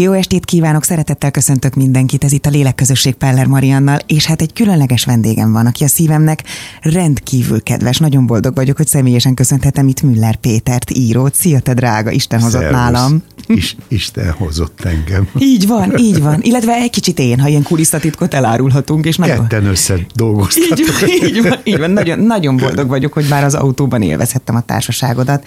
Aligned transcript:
Jó 0.00 0.12
estét 0.12 0.44
kívánok, 0.44 0.84
szeretettel 0.84 1.30
köszöntök 1.30 1.74
mindenkit, 1.74 2.24
ez 2.24 2.32
itt 2.32 2.46
a 2.46 2.50
Lélekközösség 2.50 3.14
Peller 3.14 3.46
Mariannal, 3.46 3.98
és 4.06 4.26
hát 4.26 4.40
egy 4.40 4.52
különleges 4.52 5.04
vendégem 5.04 5.52
van, 5.52 5.66
aki 5.66 5.84
a 5.84 5.88
szívemnek 5.88 6.44
rendkívül 6.80 7.62
kedves, 7.62 7.98
nagyon 7.98 8.26
boldog 8.26 8.54
vagyok, 8.54 8.76
hogy 8.76 8.86
személyesen 8.86 9.34
köszönhetem 9.34 9.88
itt 9.88 10.02
Müller 10.02 10.36
Pétert, 10.36 10.90
írót. 10.90 11.34
Szia, 11.34 11.60
te 11.60 11.74
drága, 11.74 12.10
Isten 12.10 12.40
hozott 12.40 12.60
Szervusz. 12.60 12.80
nálam. 12.80 13.22
Is, 13.46 13.76
Isten 13.88 14.30
hozott 14.30 14.80
engem. 14.84 15.28
Így 15.38 15.66
van, 15.66 15.96
így 15.96 16.22
van. 16.22 16.42
Illetve 16.42 16.72
egy 16.72 16.90
kicsit 16.90 17.18
én, 17.18 17.40
ha 17.40 17.48
ilyen 17.48 17.62
kulisszatitkot 17.62 18.34
elárulhatunk. 18.34 19.04
És 19.04 19.16
nagyon... 19.16 19.36
Ketten 19.36 19.66
összedolgoztatok. 19.66 20.78
Így 20.78 20.92
van, 21.00 21.08
így 21.26 21.42
van, 21.42 21.58
így 21.64 21.78
van. 21.78 21.90
Nagyon, 21.90 22.18
nagyon 22.18 22.56
boldog 22.56 22.88
vagyok, 22.88 23.12
hogy 23.12 23.26
már 23.28 23.44
az 23.44 23.54
autóban 23.54 24.02
élvezhettem 24.02 24.56
a 24.56 24.60
társaságodat. 24.60 25.44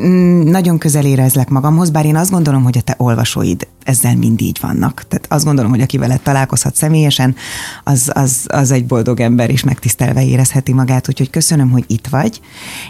Mm, 0.00 0.42
nagyon 0.42 0.78
közel 0.78 1.04
érezlek 1.04 1.48
magamhoz, 1.48 1.90
bár 1.90 2.04
én 2.04 2.16
azt 2.16 2.30
gondolom, 2.30 2.62
hogy 2.62 2.78
a 2.78 2.80
te 2.80 2.94
olvasóid 2.98 3.66
ezzel 3.84 4.16
mind 4.16 4.40
így 4.40 4.58
vannak. 4.60 5.04
Tehát 5.08 5.26
azt 5.28 5.44
gondolom, 5.44 5.70
hogy 5.70 5.80
aki 5.80 5.98
veled 5.98 6.20
találkozhat 6.20 6.76
személyesen, 6.76 7.36
az, 7.84 8.10
az, 8.14 8.44
az 8.46 8.70
egy 8.70 8.86
boldog 8.86 9.20
ember, 9.20 9.50
és 9.50 9.64
megtisztelve 9.64 10.24
érezheti 10.24 10.72
magát, 10.72 11.08
úgyhogy 11.08 11.30
köszönöm, 11.30 11.70
hogy 11.70 11.84
itt 11.86 12.06
vagy. 12.06 12.40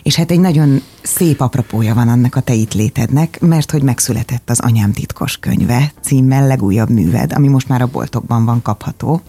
És 0.03 0.15
hát 0.15 0.31
egy 0.31 0.41
nagyon 0.41 0.83
szép 1.03 1.41
apropója 1.41 1.95
van 1.95 2.09
annak 2.09 2.37
a 2.37 2.41
te 2.41 2.53
itt 2.55 2.75
létednek, 2.75 3.41
mert 3.41 3.71
hogy 3.71 3.83
megszületett 3.83 4.51
az 4.51 4.61
Anyám 4.61 4.93
titkos 4.93 5.37
könyve 5.37 5.93
címmel 6.03 6.47
legújabb 6.47 6.91
műved, 6.91 7.33
ami 7.33 7.49
most 7.49 7.69
már 7.69 7.83
a 7.83 7.87
boltokban 7.87 8.45
van 8.45 8.63
kapható. 8.63 9.23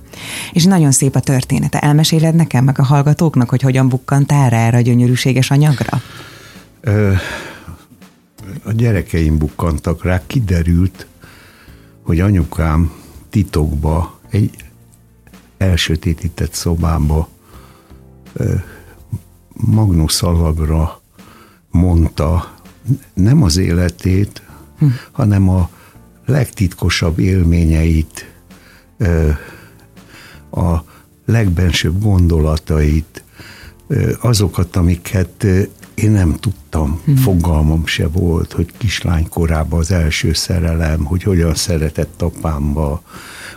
És 0.51 0.63
nagyon 0.63 0.91
szép 0.91 1.15
a 1.15 1.19
története. 1.19 1.79
Elmeséled 1.79 2.35
nekem, 2.35 2.63
meg 2.63 2.79
a 2.79 2.83
hallgatóknak, 2.83 3.49
hogy 3.49 3.61
hogyan 3.61 3.89
bukkantál 3.89 4.49
rá 4.49 4.65
erre 4.65 4.77
a 4.77 4.81
gyönyörűséges 4.81 5.51
anyagra? 5.51 6.01
Ö, 6.81 7.13
a 8.63 8.71
gyerekeim 8.71 9.37
bukkantak 9.37 10.03
rá, 10.03 10.21
kiderült, 10.27 11.07
hogy 12.05 12.19
anyukám 12.19 12.91
titokba 13.29 14.19
egy 14.29 14.55
elsötétített 15.57 16.53
szobába 16.53 17.29
magnuszalagra 19.53 21.01
mondta 21.69 22.53
nem 23.13 23.43
az 23.43 23.57
életét, 23.57 24.41
hm. 24.79 24.85
hanem 25.11 25.49
a 25.49 25.69
legtitkosabb 26.25 27.19
élményeit, 27.19 28.33
a 30.51 30.77
legbensőbb 31.25 32.01
gondolatait, 32.01 33.23
azokat, 34.21 34.75
amiket 34.75 35.45
én 35.95 36.11
nem 36.11 36.35
tudtam, 36.39 36.99
hmm. 37.05 37.15
fogalmam 37.15 37.85
se 37.85 38.07
volt, 38.07 38.51
hogy 38.51 38.67
kislány 38.77 39.29
korában 39.29 39.79
az 39.79 39.91
első 39.91 40.33
szerelem, 40.33 41.03
hogy 41.03 41.23
hogyan 41.23 41.55
szeretett 41.55 42.21
apámba, 42.21 43.01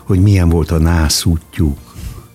hogy 0.05 0.21
milyen 0.21 0.49
volt 0.49 0.71
a 0.71 0.79
nászútjuk, 0.79 1.79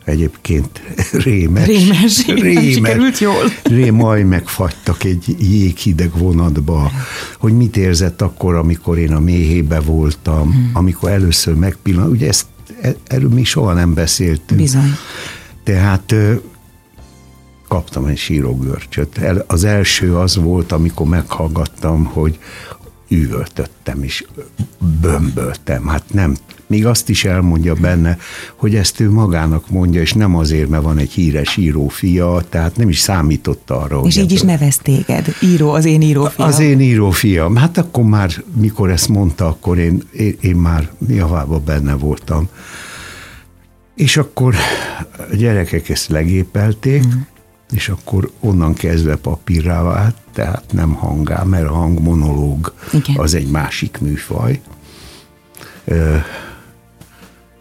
egyébként 0.05 0.81
rémes. 1.11 1.65
Rémes, 1.65 2.25
rémes. 2.27 2.73
sikerült 2.73 3.17
jól. 3.17 3.43
Ré, 3.63 3.89
majd 3.89 4.25
megfagytak 4.25 5.03
egy 5.03 5.35
jéghideg 5.39 6.17
vonatba, 6.17 6.91
hogy 7.37 7.53
mit 7.53 7.77
érzett 7.77 8.21
akkor, 8.21 8.55
amikor 8.55 8.97
én 8.97 9.13
a 9.13 9.19
méhébe 9.19 9.79
voltam, 9.79 10.51
hmm. 10.51 10.69
amikor 10.73 11.09
először 11.09 11.53
megpillantott, 11.53 12.13
ugye 12.13 12.27
ezt, 12.27 12.45
e, 12.81 12.95
erről 13.07 13.29
mi 13.29 13.43
soha 13.43 13.73
nem 13.73 13.93
beszéltünk. 13.93 14.61
Bizony. 14.61 14.95
Tehát 15.63 16.15
kaptam 17.73 18.05
egy 18.05 18.17
sírógörcsöt. 18.17 19.19
Az 19.47 19.63
első 19.63 20.15
az 20.15 20.35
volt, 20.35 20.71
amikor 20.71 21.07
meghallgattam, 21.07 22.03
hogy 22.03 22.39
üvöltöttem 23.09 24.03
és 24.03 24.25
bömböltem. 25.01 25.87
Hát 25.87 26.03
nem, 26.11 26.35
még 26.67 26.85
azt 26.85 27.09
is 27.09 27.25
elmondja 27.25 27.73
benne, 27.73 28.17
hogy 28.55 28.75
ezt 28.75 28.99
ő 28.99 29.11
magának 29.11 29.69
mondja, 29.69 30.01
és 30.01 30.13
nem 30.13 30.35
azért, 30.35 30.69
mert 30.69 30.83
van 30.83 30.97
egy 30.97 31.11
híres 31.11 31.57
írófia, 31.57 32.41
tehát 32.49 32.75
nem 32.75 32.89
is 32.89 32.99
számított 32.99 33.69
arra. 33.69 34.01
És 34.05 34.15
így 34.15 34.23
ebből... 34.23 34.35
is 34.35 34.41
nevez 34.41 34.77
téged, 34.77 35.35
író, 35.41 35.69
az 35.69 35.85
én 35.85 36.01
írófiam. 36.01 36.47
Az 36.47 36.59
én 36.59 36.79
írófiam. 36.79 37.55
Hát 37.55 37.77
akkor 37.77 38.03
már, 38.03 38.43
mikor 38.55 38.89
ezt 38.89 39.07
mondta, 39.07 39.47
akkor 39.47 39.77
én, 39.77 40.03
én, 40.11 40.35
én 40.41 40.55
már 40.55 40.89
javába 41.07 41.59
benne 41.59 41.93
voltam. 41.93 42.49
És 43.95 44.17
akkor 44.17 44.55
a 45.31 45.35
gyerekek 45.35 45.89
ezt 45.89 46.09
legépelték, 46.09 47.05
mm 47.05 47.11
és 47.73 47.89
akkor 47.89 48.31
onnan 48.39 48.73
kezdve 48.73 49.15
papírrá 49.15 49.81
vált, 49.81 50.15
tehát 50.33 50.63
nem 50.71 50.93
hangá, 50.93 51.43
mert 51.43 51.67
a 51.67 51.73
hangmonológ 51.73 52.73
Igen. 52.91 53.15
az 53.17 53.33
egy 53.33 53.47
másik 53.47 53.97
műfaj. 54.01 54.61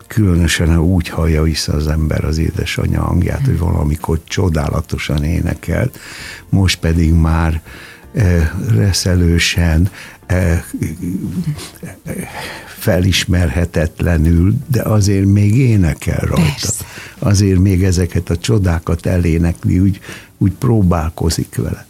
Különösen 0.06 0.78
úgy 0.78 1.09
hallja 1.09 1.43
vissza 1.43 1.73
az 1.73 1.87
ember 1.87 2.25
az 2.25 2.39
édesanyja 2.39 3.00
hangját, 3.03 3.45
hogy 3.45 3.59
valamikor 3.59 4.21
csodálatosan 4.25 5.25
énekelt, 5.25 5.99
most 6.49 6.79
pedig 6.79 7.12
már 7.12 7.62
reszelősen, 8.69 9.91
felismerhetetlenül, 12.66 14.55
de 14.66 14.83
azért 14.83 15.27
még 15.27 15.56
énekel 15.56 16.21
rajta. 16.21 16.43
Persze. 16.43 16.84
Azért 17.19 17.59
még 17.59 17.84
ezeket 17.84 18.31
a 18.31 18.37
csodákat 18.37 19.06
elénekli, 19.06 19.78
úgy, 19.78 20.00
úgy 20.38 20.53
próbálkozik 20.53 21.56
vele. 21.56 21.87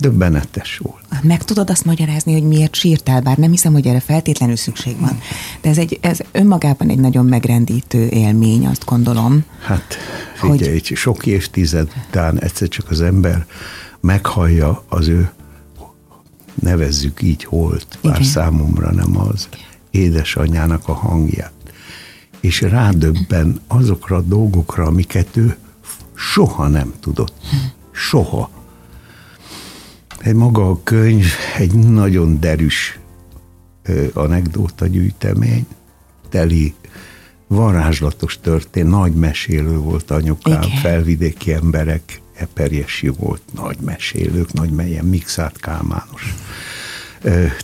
Döbbenetes 0.00 0.78
volt. 0.78 1.22
Meg 1.22 1.44
tudod 1.44 1.70
azt 1.70 1.84
magyarázni, 1.84 2.32
hogy 2.32 2.42
miért 2.42 2.74
sírtál, 2.74 3.20
bár 3.20 3.36
nem 3.36 3.50
hiszem, 3.50 3.72
hogy 3.72 3.86
erre 3.86 4.00
feltétlenül 4.00 4.56
szükség 4.56 5.00
van. 5.00 5.20
De 5.60 5.68
ez, 5.68 5.78
egy, 5.78 5.98
ez 6.00 6.18
önmagában 6.32 6.88
egy 6.88 6.98
nagyon 6.98 7.26
megrendítő 7.26 8.08
élmény, 8.08 8.66
azt 8.66 8.84
gondolom. 8.84 9.44
Hát 9.64 9.96
figyelj, 10.34 10.72
hogy... 10.72 10.92
sok 10.94 11.26
évtized 11.26 11.88
után 12.06 12.40
egyszer 12.40 12.68
csak 12.68 12.90
az 12.90 13.00
ember 13.00 13.46
meghallja 14.00 14.84
az 14.88 15.08
ő 15.08 15.30
nevezzük 16.60 17.22
így 17.22 17.44
holt, 17.44 17.98
bár 18.02 18.14
Igen. 18.14 18.28
számomra 18.28 18.92
nem 18.92 19.18
az, 19.18 19.48
édesanyjának 19.90 20.88
a 20.88 20.92
hangját. 20.92 21.52
És 22.40 22.60
rádöbben 22.60 23.60
azokra 23.66 24.16
a 24.16 24.22
dolgokra, 24.22 24.84
amiket 24.84 25.36
ő 25.36 25.56
soha 26.14 26.68
nem 26.68 26.92
tudott. 27.00 27.34
Soha. 27.90 28.50
Egy 30.18 30.34
maga 30.34 30.70
a 30.70 30.80
könyv 30.82 31.26
egy 31.58 31.74
nagyon 31.74 32.40
derűs 32.40 32.98
anekdóta 34.12 34.86
gyűjtemény, 34.86 35.66
teli 36.28 36.74
varázslatos 37.46 38.38
történet, 38.40 38.90
nagy 38.90 39.12
mesélő 39.14 39.78
volt 39.78 40.10
anyukám, 40.10 40.62
Igen. 40.62 40.76
felvidéki 40.76 41.52
emberek 41.52 42.20
eperjesi 42.38 43.08
volt, 43.08 43.42
nagy 43.54 43.76
mesélők, 43.80 44.52
nagy 44.52 44.70
melyen 44.70 45.04
mixált 45.04 45.58
kálmános 45.58 46.34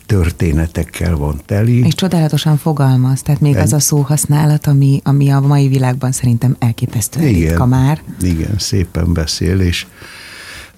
történetekkel 0.07 1.17
van 1.17 1.41
teli. 1.47 1.85
És 1.85 1.95
csodálatosan 1.95 2.57
fogalmaz, 2.57 3.23
tehát 3.23 3.41
még 3.41 3.57
az 3.57 3.73
a 3.73 3.81
szóhasználat, 3.81 4.67
ami, 4.67 5.01
ami 5.05 5.31
a 5.31 5.41
mai 5.41 5.69
világban 5.69 6.13
szerintem 6.13 6.57
elképesztően 6.59 7.27
igen, 7.27 7.49
ritka 7.49 7.67
már. 7.67 8.03
Igen, 8.21 8.59
szépen 8.59 9.13
beszél, 9.13 9.61
és 9.61 9.87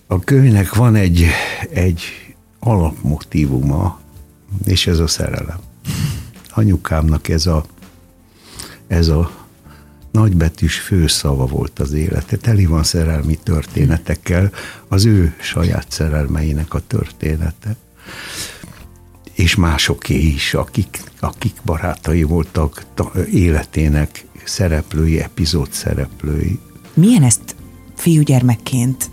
a 0.06 0.21
könyvnek 0.21 0.75
van 0.75 0.95
egy, 0.95 1.27
egy 1.71 2.03
alapmotívuma, 2.59 4.01
és 4.65 4.87
ez 4.87 4.99
a 4.99 5.06
szerelem. 5.06 5.59
Anyukámnak 6.51 7.29
ez 7.29 7.47
a, 7.47 7.65
ez 8.87 9.09
a 9.09 9.46
nagybetűs 10.16 10.78
főszava 10.78 11.47
volt 11.47 11.78
az 11.78 11.93
élete. 11.93 12.37
Teli 12.37 12.66
van 12.66 12.82
szerelmi 12.82 13.38
történetekkel, 13.43 14.50
az 14.88 15.04
ő 15.04 15.34
saját 15.41 15.87
szerelmeinek 15.88 16.75
a 16.75 16.81
története. 16.87 17.77
És 19.32 19.55
másoké 19.55 20.19
is, 20.19 20.55
akik, 20.55 21.03
akik 21.21 21.55
barátai 21.65 22.22
voltak 22.22 22.84
életének 23.32 24.25
szereplői, 24.44 25.20
epizód 25.20 25.73
szereplői. 25.73 26.58
Milyen 26.94 27.23
ezt 27.23 27.56
fiúgyermekként 27.96 29.11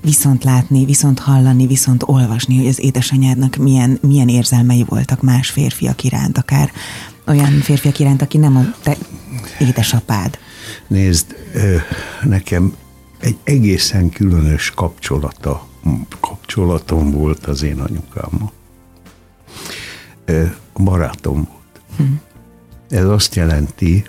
viszont 0.00 0.44
látni, 0.44 0.84
viszont 0.84 1.18
hallani, 1.18 1.66
viszont 1.66 2.02
olvasni, 2.06 2.56
hogy 2.56 2.66
az 2.66 2.80
édesanyádnak 2.80 3.56
milyen, 3.56 3.98
milyen 4.00 4.28
érzelmei 4.28 4.84
voltak 4.88 5.22
más 5.22 5.50
férfiak 5.50 6.04
iránt, 6.04 6.38
akár 6.38 6.72
olyan 7.26 7.60
férfiak 7.60 7.98
iránt, 7.98 8.22
aki 8.22 8.38
nem 8.38 8.56
a 8.56 8.64
te 8.82 8.96
édesapád? 9.58 10.38
Nézd, 10.86 11.36
nekem 12.22 12.76
egy 13.18 13.36
egészen 13.44 14.10
különös 14.10 14.70
kapcsolata, 14.70 15.66
kapcsolatom 16.20 17.10
volt 17.10 17.46
az 17.46 17.62
én 17.62 17.80
anyukámmal. 17.80 18.52
Barátom 20.74 21.34
volt. 21.34 21.80
Hm. 21.96 22.02
Ez 22.88 23.04
azt 23.04 23.34
jelenti, 23.34 24.04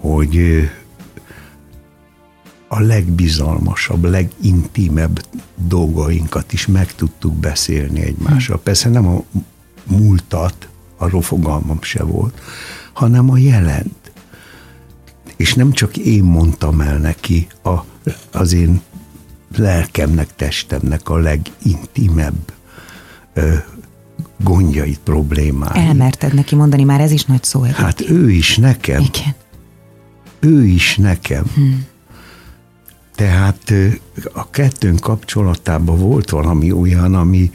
hogy 0.00 0.38
a 2.68 2.80
legbizalmasabb, 2.80 4.04
legintimebb 4.04 5.26
dolgainkat 5.56 6.52
is 6.52 6.66
meg 6.66 6.94
tudtuk 6.94 7.34
beszélni 7.34 8.00
egymással. 8.00 8.56
Hm. 8.56 8.62
Persze 8.62 8.88
nem 8.88 9.06
a 9.06 9.22
múltat, 9.84 10.68
arról 10.96 11.22
fogalmam 11.22 11.82
se 11.82 12.02
volt, 12.02 12.40
hanem 12.94 13.30
a 13.30 13.38
jelent. 13.38 14.12
És 15.36 15.54
nem 15.54 15.72
csak 15.72 15.96
én 15.96 16.22
mondtam 16.22 16.80
el 16.80 16.98
neki 16.98 17.46
a, 17.62 17.84
az 18.32 18.52
én 18.52 18.80
lelkemnek, 19.56 20.36
testemnek 20.36 21.08
a 21.08 21.16
legintimebb 21.16 22.52
ö, 23.32 23.54
gondjait, 24.42 24.98
problémáit. 24.98 25.88
Elmerted 25.88 26.34
neki 26.34 26.54
mondani, 26.54 26.84
már 26.84 27.00
ez 27.00 27.10
is 27.10 27.24
nagy 27.24 27.42
szó. 27.42 27.62
Egyébként. 27.62 27.86
Hát 27.86 28.00
ő 28.08 28.30
is 28.30 28.56
nekem. 28.56 29.00
Igen. 29.00 29.34
Ő 30.40 30.64
is 30.64 30.96
nekem. 30.96 31.44
Hmm. 31.54 31.86
Tehát 33.14 33.72
a 34.32 34.50
kettőnk 34.50 35.00
kapcsolatában 35.00 35.98
volt 35.98 36.30
valami 36.30 36.72
olyan, 36.72 37.14
ami, 37.14 37.50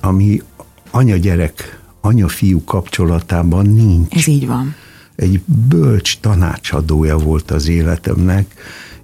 ami 0.00 0.42
anya-gyerek, 0.90 1.80
anya-fiú 2.06 2.64
kapcsolatában 2.64 3.66
nincs. 3.66 4.14
Ez 4.14 4.26
így 4.26 4.46
van. 4.46 4.74
Egy 5.14 5.40
bölcs 5.68 6.18
tanácsadója 6.18 7.16
volt 7.16 7.50
az 7.50 7.68
életemnek, 7.68 8.54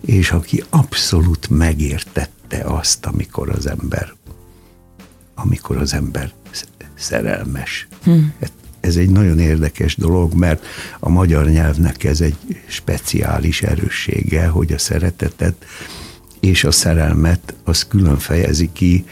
és 0.00 0.30
aki 0.30 0.62
abszolút 0.70 1.48
megértette 1.50 2.58
azt, 2.64 3.06
amikor 3.06 3.48
az 3.50 3.66
ember 3.66 4.12
amikor 5.34 5.76
az 5.76 5.94
ember 5.94 6.32
szerelmes. 6.94 7.88
Hm. 8.02 8.18
Ez 8.80 8.96
egy 8.96 9.10
nagyon 9.10 9.38
érdekes 9.38 9.96
dolog, 9.96 10.34
mert 10.34 10.64
a 11.00 11.08
magyar 11.08 11.46
nyelvnek 11.46 12.04
ez 12.04 12.20
egy 12.20 12.36
speciális 12.66 13.62
erőssége, 13.62 14.46
hogy 14.46 14.72
a 14.72 14.78
szeretetet 14.78 15.64
és 16.40 16.64
a 16.64 16.70
szerelmet 16.70 17.54
az 17.64 17.86
külön 17.86 18.18
fejezi 18.18 18.70
ki, 18.72 19.04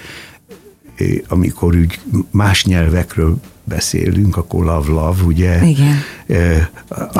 amikor 1.29 1.77
úgy 1.77 1.99
más 2.31 2.65
nyelvekről 2.65 3.41
beszélünk, 3.65 4.37
akkor 4.37 4.65
love, 4.65 4.89
love, 4.89 5.23
ugye? 5.23 5.67
Igen. 5.67 6.03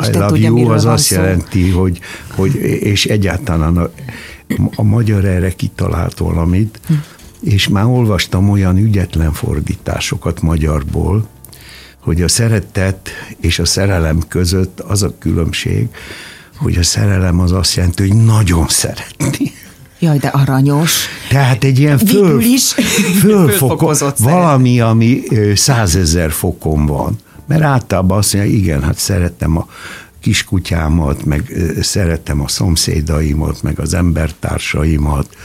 I 0.03 0.11
love 0.11 0.37
you 0.37 0.69
az 0.69 0.85
azt 0.85 1.03
szó. 1.03 1.15
jelenti, 1.15 1.69
hogy, 1.69 1.99
hogy 2.35 2.55
és 2.81 3.05
egyáltalán 3.05 3.77
a, 3.77 3.89
a 4.75 4.83
magyar 4.83 5.25
erre 5.25 5.51
kitalált 5.51 6.17
valamit, 6.17 6.79
hm. 6.87 6.93
és 7.39 7.67
már 7.67 7.85
olvastam 7.85 8.49
olyan 8.49 8.77
ügyetlen 8.77 9.33
fordításokat 9.33 10.41
magyarból, 10.41 11.27
hogy 11.99 12.21
a 12.21 12.27
szeretet 12.27 13.09
és 13.37 13.59
a 13.59 13.65
szerelem 13.65 14.19
között 14.27 14.79
az 14.79 15.03
a 15.03 15.13
különbség, 15.19 15.87
hogy 16.55 16.77
a 16.77 16.83
szerelem 16.83 17.39
az 17.39 17.51
azt 17.51 17.75
jelenti, 17.75 18.07
hogy 18.07 18.23
nagyon 18.23 18.67
szeretni. 18.67 19.51
Jaj, 20.01 20.17
de 20.17 20.27
aranyos. 20.27 21.05
Tehát 21.29 21.63
egy 21.63 21.79
ilyen 21.79 21.97
föl, 21.97 22.41
is 22.41 22.73
fölfokozott 23.19 24.17
valami, 24.17 24.79
ami 24.79 25.21
százezer 25.55 26.31
fokon 26.31 26.85
van. 26.85 27.15
Mert 27.47 27.61
általában 27.61 28.17
azt 28.17 28.33
mondja, 28.33 28.51
igen, 28.51 28.83
hát 28.83 28.97
szeretem 28.97 29.57
a 29.57 29.67
kiskutyámat, 30.19 31.25
meg 31.25 31.53
szeretem 31.81 32.41
a 32.41 32.47
szomszédaimat, 32.47 33.63
meg 33.63 33.79
az 33.79 33.93
embertársaimat, 33.93 35.35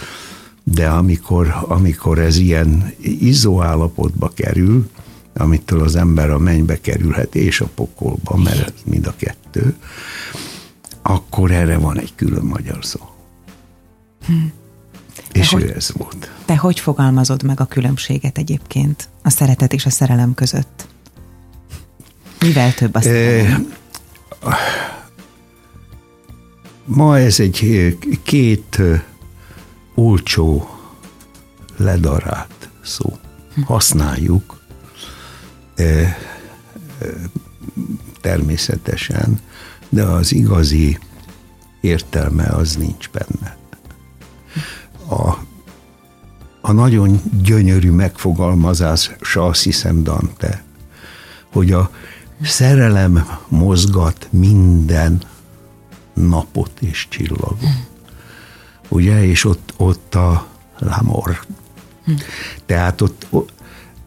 de 0.65 0.89
amikor, 0.89 1.55
amikor 1.69 2.19
ez 2.19 2.37
ilyen 2.37 2.93
izzó 3.01 3.63
állapotba 3.63 4.33
kerül, 4.35 4.91
amitől 5.35 5.83
az 5.83 5.97
ember 5.97 6.31
a 6.31 6.39
mennybe 6.39 6.81
kerülhet, 6.81 7.35
és 7.35 7.61
a 7.61 7.69
pokolba, 7.75 8.37
mert 8.37 8.73
mind 8.85 9.07
a 9.07 9.15
kettő, 9.17 9.75
akkor 11.03 11.51
erre 11.51 11.79
van 11.79 11.99
egy 11.99 12.13
külön 12.15 12.45
magyar 12.45 12.79
szó. 12.81 13.01
Hm. 14.27 14.33
És 15.33 15.53
ő 15.53 15.61
hogy, 15.61 15.71
ez 15.71 15.91
volt. 15.97 16.31
Te 16.45 16.57
hogy 16.57 16.81
fogalmazod 16.81 17.43
meg 17.43 17.61
a 17.61 17.65
különbséget 17.65 18.39
egyébként 18.39 19.09
a 19.23 19.31
szeretet 19.31 19.73
és 19.73 19.87
a 19.87 19.91
szerelem 19.91 20.35
között? 20.35 20.87
Mivel 22.41 22.75
több 22.75 22.95
a 22.95 23.01
szerelem? 23.01 23.77
E, 24.43 24.57
ma 26.85 27.19
ez 27.19 27.41
egy 27.41 27.97
két 28.23 28.81
olcsó 29.95 30.69
ledarált 31.77 32.69
szó. 32.85 33.19
Hm. 33.55 33.61
Használjuk 33.63 34.61
e, 35.75 36.19
természetesen, 38.21 39.41
de 39.89 40.03
az 40.03 40.33
igazi 40.33 40.99
értelme 41.81 42.45
az 42.45 42.77
nincs 42.77 43.11
benne 43.11 43.57
a, 45.09 45.39
a 46.61 46.73
nagyon 46.73 47.21
gyönyörű 47.43 47.91
megfogalmazása 47.91 49.47
azt 49.47 49.63
hiszem 49.63 50.03
Dante, 50.03 50.65
hogy 51.53 51.73
a 51.73 51.91
szerelem 52.43 53.27
mozgat 53.49 54.29
minden 54.31 55.23
napot 56.15 56.81
és 56.81 57.07
csillagot. 57.09 57.61
Ugye, 58.89 59.25
és 59.25 59.45
ott, 59.45 59.75
ott 59.77 60.15
a 60.15 60.47
lamor. 60.79 61.45
Tehát 62.67 63.01
ott, 63.01 63.27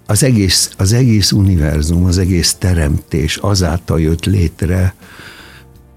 az 0.06 0.24
egész, 0.24 0.72
az 0.78 0.94
egész 0.94 1.31
univerzum, 1.31 2.06
az 2.06 2.18
egész 2.18 2.54
teremtés 2.54 3.38
azáltal 3.38 4.01
jött 4.01 4.25
létre, 4.25 4.94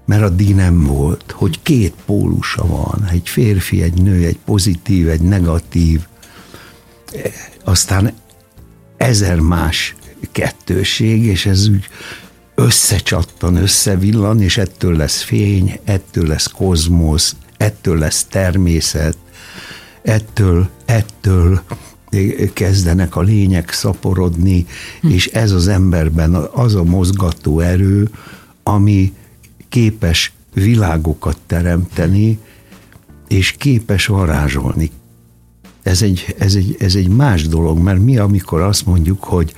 mert 0.05 0.23
addig 0.23 0.55
nem 0.55 0.83
volt, 0.83 1.31
hogy 1.31 1.61
két 1.61 1.93
pólusa 2.05 2.67
van, 2.67 3.07
egy 3.11 3.29
férfi, 3.29 3.81
egy 3.81 4.01
nő, 4.01 4.25
egy 4.25 4.39
pozitív, 4.45 5.09
egy 5.09 5.21
negatív, 5.21 6.01
aztán 7.63 8.13
ezer 8.97 9.39
más 9.39 9.95
kettőség, 10.31 11.23
és 11.23 11.45
ez 11.45 11.67
úgy 11.67 11.87
összecsattan, 12.55 13.55
összevillan, 13.55 14.41
és 14.41 14.57
ettől 14.57 14.95
lesz 14.95 15.21
fény, 15.21 15.79
ettől 15.83 16.27
lesz 16.27 16.47
kozmosz, 16.47 17.35
ettől 17.57 17.97
lesz 17.97 18.23
természet, 18.23 19.17
ettől, 20.01 20.69
ettől 20.85 21.61
kezdenek 22.53 23.15
a 23.15 23.21
lények 23.21 23.71
szaporodni, 23.71 24.65
hm. 25.01 25.09
és 25.09 25.27
ez 25.27 25.51
az 25.51 25.67
emberben 25.67 26.33
az 26.35 26.75
a 26.75 26.83
mozgató 26.83 27.59
erő, 27.59 28.09
ami 28.63 29.13
képes 29.73 30.33
világokat 30.53 31.37
teremteni, 31.45 32.39
és 33.27 33.51
képes 33.51 34.05
varázsolni. 34.05 34.91
Ez 35.83 36.01
egy, 36.01 36.35
ez, 36.39 36.55
egy, 36.55 36.75
ez 36.79 36.95
egy 36.95 37.07
más 37.07 37.47
dolog, 37.47 37.77
mert 37.77 37.99
mi, 37.99 38.17
amikor 38.17 38.61
azt 38.61 38.85
mondjuk, 38.85 39.23
hogy 39.23 39.53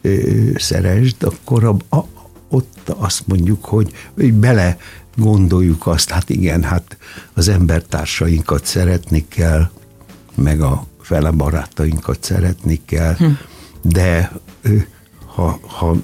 ö, 0.00 0.10
szeresd, 0.56 1.22
akkor 1.22 1.64
a, 1.64 1.96
a, 1.96 2.04
ott 2.48 2.88
azt 2.88 3.26
mondjuk, 3.26 3.64
hogy, 3.64 3.92
hogy 4.14 4.32
bele 4.32 4.78
gondoljuk 5.16 5.86
azt, 5.86 6.10
hát 6.10 6.30
igen, 6.30 6.62
hát 6.62 6.96
az 7.34 7.48
embertársainkat 7.48 8.64
szeretni 8.64 9.24
kell, 9.28 9.70
meg 10.34 10.60
a 10.60 10.86
fele 11.00 11.30
barátainkat 11.30 12.22
szeretni 12.22 12.80
kell, 12.84 13.14
hm. 13.14 13.26
de 13.82 14.32
ha, 15.26 15.58
ha 15.62 15.96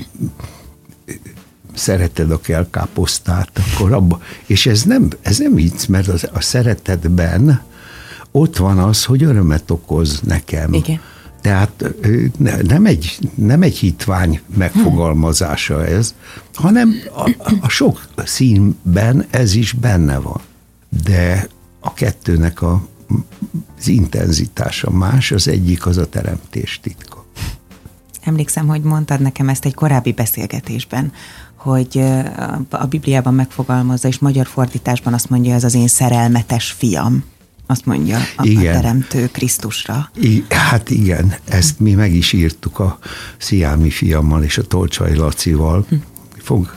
szereted 1.81 2.31
a 2.31 2.41
kelkáposztát, 2.41 3.51
akkor 3.73 3.93
abba, 3.93 4.21
és 4.47 4.67
ez 4.67 4.83
nem, 4.83 5.09
ez 5.23 5.39
nem 5.39 5.59
így, 5.59 5.85
mert 5.89 6.09
az, 6.09 6.29
a 6.33 6.41
szeretetben 6.41 7.63
ott 8.31 8.57
van 8.57 8.79
az, 8.79 9.05
hogy 9.05 9.23
örömet 9.23 9.71
okoz 9.71 10.21
nekem. 10.21 10.73
Igen. 10.73 11.01
Tehát 11.41 11.85
nem 12.63 12.87
egy, 12.87 13.19
nem 13.35 13.63
egy 13.63 13.77
hitvány 13.77 14.41
megfogalmazása 14.57 15.87
ez, 15.87 16.15
hanem 16.55 16.95
a, 17.15 17.31
a 17.61 17.69
sok 17.69 18.09
színben 18.17 19.27
ez 19.31 19.55
is 19.55 19.73
benne 19.73 20.19
van. 20.19 20.41
De 21.05 21.49
a 21.81 21.95
kettőnek 21.95 22.63
a, 22.63 22.87
az 23.79 23.89
intenzitása 23.89 24.91
más, 24.91 25.31
az 25.31 25.49
egyik 25.49 25.87
az 25.87 25.97
a 25.97 26.09
teremtés 26.09 26.81
titka. 26.83 27.25
Emlékszem, 28.21 28.67
hogy 28.67 28.83
mondtad 28.83 29.21
nekem 29.21 29.49
ezt 29.49 29.65
egy 29.65 29.75
korábbi 29.75 30.13
beszélgetésben, 30.13 31.13
hogy 31.62 32.02
a 32.71 32.87
Bibliában 32.87 33.35
megfogalmazza, 33.35 34.09
és 34.09 34.19
magyar 34.19 34.47
fordításban 34.47 35.12
azt 35.12 35.31
mondja, 35.31 35.55
ez 35.55 35.64
az 35.64 35.75
én 35.75 35.88
szerelmetes 35.88 36.71
fiam. 36.71 37.25
Azt 37.67 37.87
mondja 37.87 38.19
a, 38.37 38.47
igen. 38.47 38.75
a 38.75 38.81
teremtő 38.81 39.26
Krisztusra. 39.26 40.11
I, 40.14 40.45
hát 40.49 40.90
igen, 40.90 41.35
ezt 41.45 41.81
mi 41.81 41.93
meg 41.93 42.14
is 42.14 42.33
írtuk 42.33 42.79
a 42.79 42.99
Sziámi 43.38 43.90
fiammal 43.90 44.43
és 44.43 44.59
a 44.59 44.62
Tolcsai 44.62 45.14
Lacival. 45.14 45.87
Hm. 45.88 45.95
Fog, 46.38 46.76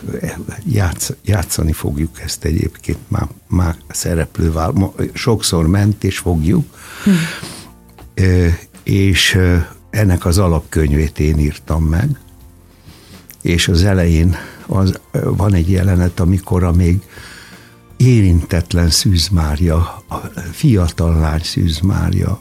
játsz, 0.65 1.13
játszani 1.25 1.71
fogjuk 1.71 2.21
ezt 2.21 2.43
egyébként, 2.43 2.97
már, 3.07 3.27
már 3.47 3.75
szereplővel, 3.87 4.93
sokszor 5.13 5.67
ment 5.67 6.03
és 6.03 6.17
fogjuk. 6.17 6.65
Hm. 7.03 7.11
E, 8.13 8.59
és 8.83 9.37
ennek 9.89 10.25
az 10.25 10.37
alapkönyvét 10.37 11.19
én 11.19 11.39
írtam 11.39 11.83
meg, 11.83 12.19
és 13.41 13.67
az 13.67 13.83
elején 13.83 14.35
az, 14.67 14.99
van 15.11 15.53
egy 15.53 15.71
jelenet, 15.71 16.19
amikor 16.19 16.63
a 16.63 16.71
még 16.71 17.01
érintetlen 17.97 18.89
Szűz 18.89 19.27
Mária, 19.27 20.03
a 20.09 20.15
fiatal 20.51 21.19
lány 21.19 21.43
Szűz 21.43 21.79
Mária 21.79 22.37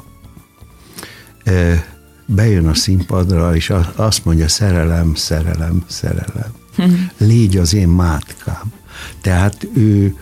bejön 2.26 2.66
a 2.66 2.74
színpadra, 2.74 3.56
és 3.56 3.72
azt 3.96 4.24
mondja, 4.24 4.48
szerelem, 4.48 5.14
szerelem, 5.14 5.84
szerelem. 5.86 6.52
Légy 7.18 7.56
az 7.56 7.74
én 7.74 7.88
mátkám. 7.88 8.72
Tehát 9.20 9.66
ő 9.74 10.16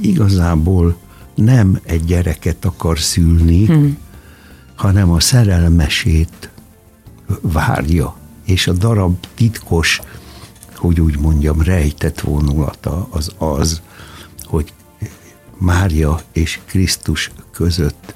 igazából 0.00 0.96
nem 1.34 1.80
egy 1.84 2.04
gyereket 2.04 2.64
akar 2.64 2.98
szülni, 2.98 3.64
hmm. 3.64 3.98
hanem 4.74 5.10
a 5.10 5.20
szerelmesét 5.20 6.50
várja. 7.40 8.16
És 8.44 8.66
a 8.66 8.72
darab 8.72 9.26
titkos, 9.34 10.00
hogy 10.78 11.00
úgy 11.00 11.18
mondjam, 11.18 11.60
rejtett 11.62 12.20
vonulata 12.20 13.06
az 13.10 13.32
az, 13.38 13.80
hogy 14.44 14.72
Mária 15.58 16.20
és 16.32 16.60
Krisztus 16.64 17.30
között, 17.50 18.14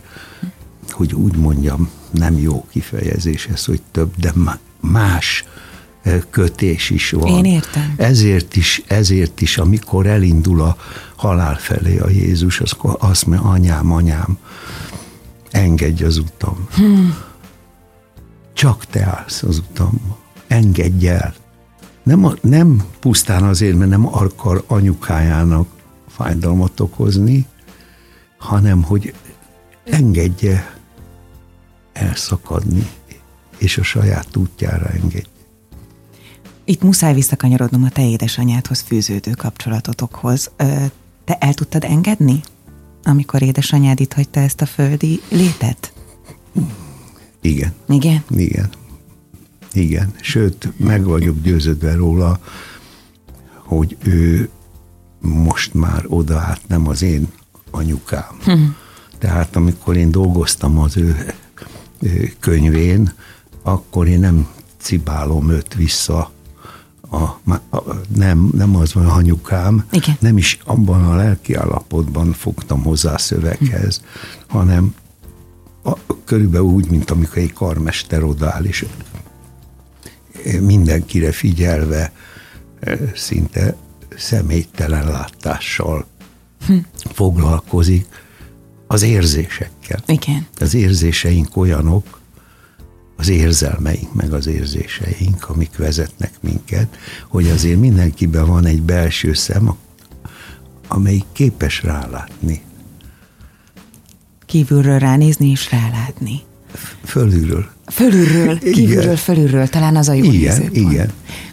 hogy 0.90 1.14
úgy 1.14 1.37
mondjam, 1.37 1.90
nem 2.11 2.38
jó 2.38 2.66
kifejezés 2.71 3.47
ez, 3.47 3.64
hogy 3.64 3.81
több, 3.90 4.16
de 4.16 4.33
más 4.81 5.45
kötés 6.31 6.90
is 6.90 7.11
van. 7.11 7.26
Én 7.26 7.45
értem. 7.45 7.95
Ezért 7.97 8.57
is, 8.57 8.83
ezért 8.87 9.40
is, 9.40 9.59
amikor 9.59 10.07
elindul 10.07 10.61
a 10.61 10.76
halál 11.16 11.57
felé 11.57 11.99
a 11.99 12.09
Jézus, 12.09 12.61
az 12.61 12.76
azt 12.99 13.26
mondja, 13.26 13.49
anyám, 13.49 13.92
anyám, 13.92 14.38
engedj 15.50 16.04
az 16.04 16.19
utam. 16.19 16.69
Hmm. 16.75 17.14
Csak 18.52 18.85
te 18.85 19.04
állsz 19.04 19.42
az 19.42 19.59
utamba. 19.59 20.19
Engedj 20.47 21.09
el. 21.09 21.35
Nem, 22.02 22.25
a, 22.25 22.32
nem 22.40 22.85
pusztán 23.00 23.42
azért, 23.42 23.76
mert 23.76 23.90
nem 23.90 24.06
akar 24.06 24.64
anyukájának 24.66 25.68
fájdalmat 26.09 26.80
okozni, 26.80 27.47
hanem 28.38 28.82
hogy 28.82 29.14
engedje 29.85 30.76
elszakadni, 31.92 32.90
és 33.59 33.78
a 33.78 33.82
saját 33.82 34.37
útjára 34.37 34.87
engedje. 34.87 35.30
Itt 36.64 36.82
muszáj 36.82 37.14
visszakanyarodnom 37.14 37.82
a 37.82 37.88
te 37.88 38.09
édesanyádhoz 38.09 38.80
fűződő 38.80 39.30
kapcsolatotokhoz. 39.30 40.50
Te 41.25 41.37
el 41.38 41.54
tudtad 41.54 41.85
engedni, 41.85 42.40
amikor 43.04 43.42
édesanyád 43.42 44.00
itt 44.00 44.12
hagyta 44.12 44.40
ezt 44.40 44.61
a 44.61 44.66
földi 44.66 45.21
létet? 45.28 45.92
Igen. 47.40 47.73
Igen? 47.88 48.25
Igen. 48.28 48.71
Igen. 49.73 50.14
Sőt, 50.21 50.73
meg 50.76 51.05
vagyok 51.05 51.43
győződve 51.43 51.95
róla, 51.95 52.38
hogy 53.57 53.97
ő 54.02 54.49
most 55.21 55.75
már 55.75 56.05
odaállt, 56.07 56.69
nem 56.69 56.88
az 56.88 57.02
én 57.02 57.29
anyukám. 57.71 58.38
Hm. 58.45 58.52
Tehát 59.19 59.57
amikor 59.57 59.97
én 59.97 60.11
dolgoztam 60.11 60.79
az 60.79 60.97
ő 60.97 61.35
könyvén, 62.41 63.12
akkor 63.62 64.09
én 64.09 64.21
nem 64.21 64.49
cibálom 64.79 65.50
őt 65.50 65.75
vissza 65.75 66.31
a, 67.11 67.23
a, 67.76 67.83
nem, 68.14 68.50
nem 68.55 68.76
az 68.76 68.95
van 68.95 69.07
anyukám, 69.07 69.85
Igen. 69.91 70.17
nem 70.21 70.37
is 70.37 70.59
abban 70.64 71.05
a 71.05 71.14
lelki 71.14 71.55
állapotban 71.55 72.33
fogtam 72.33 72.83
hozzá 72.83 73.12
a 73.12 73.19
szöveghez, 73.19 73.97
hm. 73.99 74.57
hanem 74.57 74.95
a, 75.85 75.93
körülbelül 76.25 76.67
úgy, 76.67 76.91
mint 76.91 77.11
amikor 77.11 77.38
egy 77.38 77.52
karmester 77.52 78.23
odáll, 78.23 78.64
és 78.64 78.87
mindenkire 80.61 81.32
figyelve 81.32 82.12
szinte 83.14 83.76
személytelen 84.16 85.06
látással 85.06 86.06
hm. 86.66 86.76
foglalkozik 87.12 88.06
az 88.87 89.02
érzésekkel. 89.02 90.02
Igen. 90.06 90.46
Az 90.58 90.75
érzéseink 90.75 91.56
olyanok, 91.56 92.20
az 93.16 93.28
érzelmeink, 93.28 94.14
meg 94.14 94.32
az 94.32 94.46
érzéseink, 94.46 95.49
amik 95.49 95.76
vezetnek 95.76 96.32
minket, 96.40 96.96
hogy 97.28 97.49
azért 97.49 97.80
mindenkiben 97.80 98.46
van 98.46 98.66
egy 98.66 98.82
belső 98.82 99.32
szem, 99.32 99.76
amelyik 100.88 101.25
képes 101.32 101.82
rálátni. 101.82 102.62
Kívülről 104.46 104.99
ránézni 104.99 105.50
és 105.50 105.70
rálátni. 105.70 106.40
Fölülről. 107.12 107.66
Fölülről, 107.87 108.59
kívülről, 108.59 109.02
igen. 109.02 109.16
fölülről, 109.16 109.66
talán 109.66 109.97
az 109.97 110.09
a 110.09 110.12
jó 110.12 110.25
Igen, 110.25 110.57
nézőpont. 110.59 110.76
igen. 110.76 111.12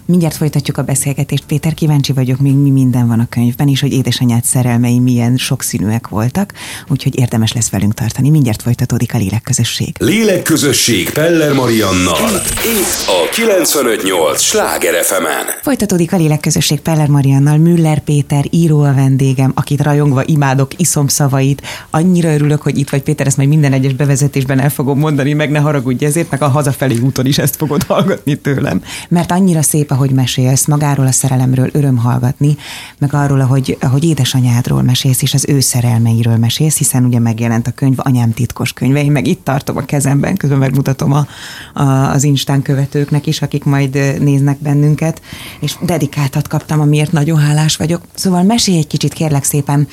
Mindjárt 0.10 0.36
folytatjuk 0.36 0.78
a 0.78 0.82
beszélgetést. 0.82 1.46
Péter, 1.46 1.74
kíváncsi 1.74 2.14
vagyok, 2.14 2.40
még 2.40 2.56
mi 2.56 2.70
minden 2.70 3.08
van 3.08 3.20
a 3.20 3.28
könyvben, 3.30 3.68
és 3.68 3.82
hogy 3.82 3.94
édesanyád 3.94 4.44
szerelmei 4.44 5.00
milyen 5.00 5.38
sokszínűek 5.38 6.08
voltak, 6.08 6.54
úgyhogy 6.88 7.20
érdemes 7.20 7.54
lesz 7.54 7.70
velünk 7.70 7.94
tartani. 7.94 8.30
Mindjárt 8.30 8.62
folytatódik 8.62 9.14
a 9.14 9.18
lélekközösség. 9.18 9.96
Lélekközösség 10.00 11.10
Peller 11.10 11.54
Mariannal. 11.54 12.30
Itt 12.64 13.08
a 13.08 13.30
958 13.32 14.42
Sláger 14.42 15.04
fm 15.04 15.24
Folytatódik 15.62 16.14
a 16.14 16.18
lélekközösség 16.18 16.80
Peller 16.80 17.08
Mariannal. 17.08 17.58
Müller 17.58 18.00
Péter, 18.00 18.46
író 18.50 18.82
a 18.82 18.94
vendégem, 18.94 19.52
akit 19.56 19.82
rajongva 19.82 20.24
imádok, 20.26 20.80
iszom 20.80 21.08
szavait. 21.08 21.62
Annyira 21.90 22.34
örülök, 22.34 22.62
hogy 22.62 22.78
itt 22.78 22.90
vagy 22.90 23.02
Péter, 23.02 23.28
ezt 23.28 23.38
majd 23.38 23.50
minden 23.50 23.74
egyes 23.74 23.94
bevezetésben 23.94 24.60
el 24.60 24.70
fogom 24.70 25.00
mondani, 25.00 25.34
meg 25.34 25.52
ne 25.52 25.60
haragudj 25.60 26.06
ezért, 26.06 26.32
meg 26.32 26.42
a 26.42 26.48
hazafelé 26.48 26.98
úton 26.98 27.26
is 27.26 27.38
ezt 27.38 27.56
fogod 27.56 27.84
hallgatni 27.84 28.36
tőlem. 28.36 28.82
Mert 29.10 29.32
annyira 29.32 29.62
szép 29.62 29.92
a 29.92 29.98
ahogy 30.00 30.12
mesélsz, 30.12 30.66
magáról 30.66 31.08
a 31.08 31.12
szerelemről 31.12 31.70
öröm 31.72 31.98
hallgatni, 31.98 32.58
meg 32.98 33.14
arról, 33.14 33.40
ahogy, 33.40 33.78
ahogy 33.82 34.04
édesanyádról 34.04 34.82
mesélsz, 34.82 35.22
és 35.22 35.34
az 35.34 35.46
ő 35.48 35.60
szerelmeiről 35.60 36.38
mesélsz, 36.38 36.78
hiszen 36.78 37.06
ugye 37.06 37.20
megjelent 37.20 37.68
a 37.68 37.72
könyv, 37.72 37.96
anyám 37.98 38.34
titkos 38.34 38.74
könyve, 38.74 39.04
én 39.04 39.12
meg 39.12 39.28
itt 39.28 39.44
tartom 39.44 39.78
a 39.78 39.86
kezemben, 39.86 40.36
közben 40.36 40.58
megmutatom 40.58 41.12
a, 41.12 41.28
a, 41.74 41.84
az 42.12 42.24
Instán 42.24 42.62
követőknek 42.62 43.28
is, 43.28 43.42
akik 43.42 43.64
majd 43.64 43.94
néznek 44.20 44.58
bennünket, 44.62 45.22
és 45.60 45.78
dedikáltat 45.82 46.48
kaptam, 46.48 46.80
amiért 46.80 47.12
nagyon 47.12 47.38
hálás 47.38 47.76
vagyok. 47.76 48.02
Szóval 48.14 48.44
mesélj 48.44 48.78
egy 48.78 48.88
kicsit, 48.88 49.14
kérlek 49.14 49.44
szépen, 49.44 49.88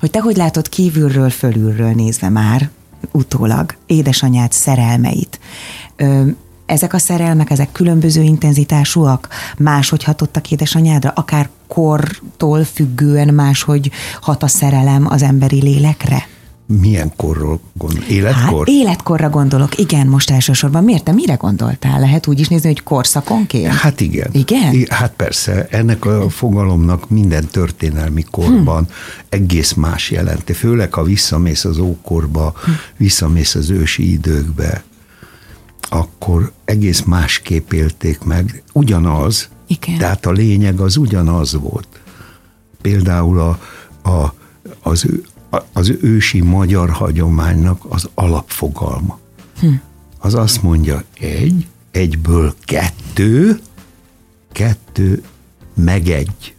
hogy 0.00 0.10
te 0.10 0.20
hogy 0.20 0.36
látod 0.36 0.68
kívülről, 0.68 1.30
fölülről 1.30 1.92
nézve 1.92 2.28
már, 2.28 2.70
utólag, 3.12 3.74
édesanyád 3.86 4.52
szerelmeit 4.52 5.38
ezek 6.70 6.94
a 6.94 6.98
szerelmek, 6.98 7.50
ezek 7.50 7.72
különböző 7.72 8.22
intenzitásúak, 8.22 9.28
máshogy 9.58 10.04
hatottak 10.04 10.50
édesanyádra, 10.50 11.12
akár 11.14 11.48
kortól 11.68 12.64
függően 12.64 13.34
máshogy 13.34 13.90
hat 14.20 14.42
a 14.42 14.48
szerelem 14.48 15.06
az 15.08 15.22
emberi 15.22 15.62
lélekre? 15.62 16.26
Milyen 16.80 17.12
korról 17.16 17.60
gondol? 17.72 18.02
Életkor? 18.08 18.66
Hát, 18.66 18.68
életkorra 18.68 19.30
gondolok, 19.30 19.78
igen, 19.78 20.06
most 20.06 20.30
elsősorban. 20.30 20.84
Miért 20.84 21.04
te 21.04 21.12
mire 21.12 21.34
gondoltál? 21.34 22.00
Lehet 22.00 22.26
úgy 22.26 22.40
is 22.40 22.48
nézni, 22.48 22.68
hogy 22.68 22.82
korszakonként? 22.82 23.74
Hát 23.74 24.00
igen. 24.00 24.28
Igen? 24.32 24.86
Hát 24.88 25.12
persze, 25.16 25.66
ennek 25.70 26.04
a 26.04 26.28
fogalomnak 26.28 27.08
minden 27.08 27.46
történelmi 27.46 28.24
korban 28.30 28.82
hm. 28.84 28.90
egész 29.28 29.72
más 29.72 30.10
jelenti. 30.10 30.52
Főleg, 30.52 30.94
ha 30.94 31.02
visszamész 31.02 31.64
az 31.64 31.78
ókorba, 31.78 32.52
hm. 32.64 32.70
visszamész 32.96 33.54
az 33.54 33.70
ősi 33.70 34.12
időkbe, 34.12 34.82
akkor 35.92 36.52
egész 36.64 37.02
másképp 37.02 37.72
élték 37.72 38.20
meg. 38.22 38.62
Ugyanaz, 38.72 39.48
Igen. 39.66 39.98
tehát 39.98 40.26
a 40.26 40.30
lényeg 40.30 40.80
az 40.80 40.96
ugyanaz 40.96 41.52
volt. 41.52 41.88
Például 42.80 43.40
a, 43.40 43.58
a, 44.10 44.34
az, 44.82 45.06
az 45.72 45.92
ősi 46.00 46.40
magyar 46.40 46.90
hagyománynak 46.90 47.84
az 47.88 48.08
alapfogalma. 48.14 49.18
Hm. 49.60 49.68
Az 50.18 50.34
azt 50.34 50.62
mondja, 50.62 51.04
egy, 51.20 51.66
egyből 51.90 52.54
kettő, 52.64 53.60
kettő, 54.52 55.22
meg 55.74 56.08
egy. 56.08 56.54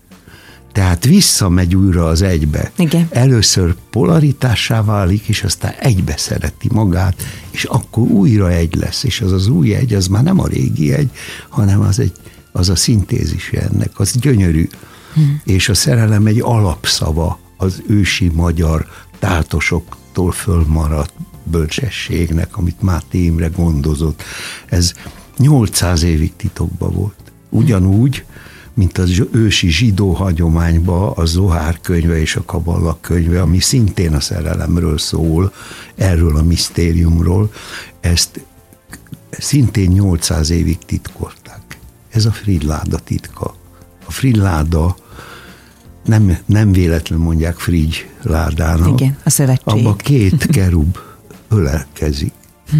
Tehát 0.71 1.05
visszamegy 1.05 1.75
újra 1.75 2.05
az 2.05 2.21
egybe. 2.21 2.71
Igen. 2.75 3.07
Először 3.09 3.75
polaritássá 3.89 4.83
válik, 4.83 5.27
és 5.27 5.43
aztán 5.43 5.73
egybe 5.79 6.17
szereti 6.17 6.67
magát, 6.71 7.23
és 7.49 7.63
akkor 7.63 8.03
újra 8.03 8.51
egy 8.51 8.75
lesz, 8.75 9.03
és 9.03 9.21
az 9.21 9.31
az 9.31 9.47
új 9.47 9.73
egy, 9.73 9.93
az 9.93 10.07
már 10.07 10.23
nem 10.23 10.39
a 10.39 10.47
régi 10.47 10.93
egy, 10.93 11.09
hanem 11.49 11.81
az, 11.81 11.99
egy, 11.99 12.13
az 12.51 12.69
a 12.69 12.75
szintézis 12.75 13.49
ennek, 13.49 13.99
az 13.99 14.11
gyönyörű. 14.11 14.67
Hmm. 15.13 15.41
És 15.43 15.69
a 15.69 15.73
szerelem 15.73 16.25
egy 16.25 16.39
alapszava 16.41 17.39
az 17.57 17.81
ősi 17.87 18.31
magyar 18.33 18.87
táltosoktól 19.19 20.31
fölmaradt 20.31 21.13
bölcsességnek, 21.43 22.57
amit 22.57 22.81
Máté 22.81 23.23
Imre 23.23 23.47
gondozott. 23.47 24.23
Ez 24.65 24.93
800 25.37 26.03
évig 26.03 26.35
titokba 26.35 26.89
volt. 26.89 27.15
Ugyanúgy, 27.49 28.23
mint 28.73 28.97
az 28.97 29.23
ősi 29.31 29.69
zsidó 29.69 30.11
hagyományba 30.11 31.11
a 31.11 31.25
Zohár 31.25 31.79
könyve 31.81 32.19
és 32.19 32.35
a 32.35 32.43
Kaballa 32.45 32.97
könyve, 33.01 33.41
ami 33.41 33.59
szintén 33.59 34.13
a 34.13 34.19
szerelemről 34.19 34.97
szól, 34.97 35.53
erről 35.95 36.37
a 36.37 36.43
misztériumról, 36.43 37.51
ezt 37.99 38.41
szintén 39.29 39.91
800 39.91 40.49
évig 40.49 40.77
titkolták. 40.85 41.77
Ez 42.09 42.25
a 42.25 42.31
Fridláda 42.31 42.97
titka. 42.97 43.55
A 44.05 44.11
Fridláda 44.11 44.95
nem, 46.05 46.37
nem 46.45 46.71
véletlen 46.71 47.19
mondják 47.19 47.59
Frigy 47.59 48.09
ládának. 48.21 49.01
Igen, 49.01 49.17
a 49.23 49.29
szövetség. 49.29 49.67
Abba 49.85 49.95
két 49.95 50.45
kerub 50.55 50.97
ölelkezik. 51.49 52.33
Hm. 52.69 52.77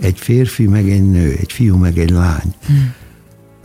Egy 0.00 0.18
férfi 0.18 0.66
meg 0.66 0.90
egy 0.90 1.10
nő, 1.10 1.36
egy 1.40 1.52
fiú 1.52 1.76
meg 1.76 1.98
egy 1.98 2.10
lány. 2.10 2.54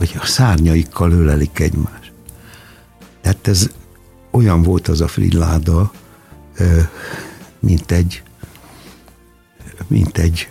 Hogy 0.02 0.16
a 0.20 0.26
szárnyaikkal 0.26 1.12
ölelik 1.12 1.60
egymást. 1.60 2.12
Tehát 3.22 3.48
ez 3.48 3.70
olyan 4.32 4.62
volt 4.62 4.88
az 4.88 5.02
a 5.02 5.08
frilláda, 5.08 5.92
mint 7.60 7.92
egy 7.92 8.24
mint 9.88 10.18
egy 10.18 10.50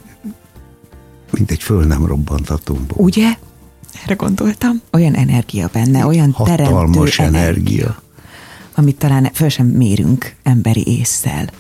mint 1.31 1.51
egy 1.51 1.63
föl 1.63 1.85
nem 1.85 2.07
robbant 2.07 2.51
atombomba. 2.51 2.95
Ugye? 2.97 3.37
Erre 4.05 4.15
gondoltam. 4.15 4.81
Olyan 4.93 5.15
energia 5.15 5.71
benne, 5.73 6.07
olyan 6.07 6.31
Hatalmas 6.33 7.19
energia. 7.19 7.41
energia. 7.41 8.03
Amit 8.75 8.97
talán 8.97 9.31
föl 9.33 9.49
sem 9.49 9.67
mérünk 9.67 10.35
emberi 10.43 10.99
észszel. 10.99 11.51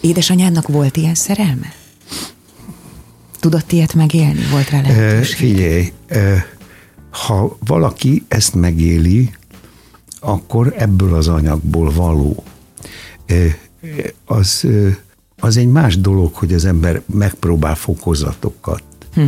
Édesanyádnak 0.00 0.68
volt 0.68 0.96
ilyen 0.96 1.14
szerelme? 1.14 1.72
Tudott 3.40 3.72
ilyet 3.72 3.94
megélni? 3.94 4.46
Volt 4.50 4.70
rá 4.70 4.80
lehetőség? 4.80 5.36
Figyelj, 5.36 5.92
ha 7.16 7.56
valaki 7.66 8.24
ezt 8.28 8.54
megéli, 8.54 9.34
akkor 10.20 10.74
ebből 10.76 11.14
az 11.14 11.28
anyagból 11.28 11.92
való. 11.92 12.44
Az, 14.24 14.66
az 15.38 15.56
egy 15.56 15.68
más 15.68 16.00
dolog, 16.00 16.34
hogy 16.34 16.52
az 16.52 16.64
ember 16.64 17.02
megpróbál 17.06 17.74
fokozatokat 17.74 18.82
hm 19.14 19.22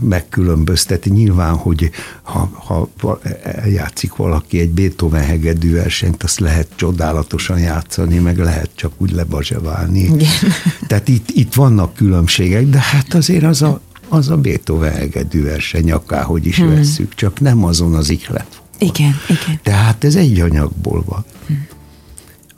megkülönbözteti. 0.00 1.10
Nyilván, 1.10 1.54
hogy 1.54 1.90
ha, 2.22 2.50
ha 2.96 3.20
eljátszik 3.42 4.16
valaki 4.16 4.60
egy 4.60 4.70
Beethoven 4.70 5.22
hegedű 5.22 5.72
versenyt, 5.72 6.22
azt 6.22 6.40
lehet 6.40 6.68
csodálatosan 6.74 7.58
játszani, 7.58 8.18
meg 8.18 8.38
lehet 8.38 8.70
csak 8.74 8.92
úgy 8.96 9.10
lebazseválni. 9.10 10.00
Igen. 10.00 10.28
Tehát 10.86 11.08
itt, 11.08 11.28
itt 11.30 11.54
vannak 11.54 11.94
különbségek, 11.94 12.66
de 12.66 12.78
hát 12.78 13.14
azért 13.14 13.44
az 13.44 13.62
a, 13.62 13.80
az 14.08 14.28
a 14.28 14.36
Beethoven 14.36 14.92
hegedű 14.92 15.42
verseny, 15.42 15.92
akárhogy 15.92 16.46
is 16.46 16.56
hmm. 16.56 16.74
vesszük, 16.74 17.14
csak 17.14 17.40
nem 17.40 17.64
azon 17.64 17.94
az 17.94 18.10
ihlet. 18.10 18.62
Igen, 18.78 19.14
igen. 19.28 19.60
Tehát 19.62 20.04
ez 20.04 20.14
egy 20.14 20.40
anyagból 20.40 21.02
van. 21.06 21.24
Hmm 21.46 21.66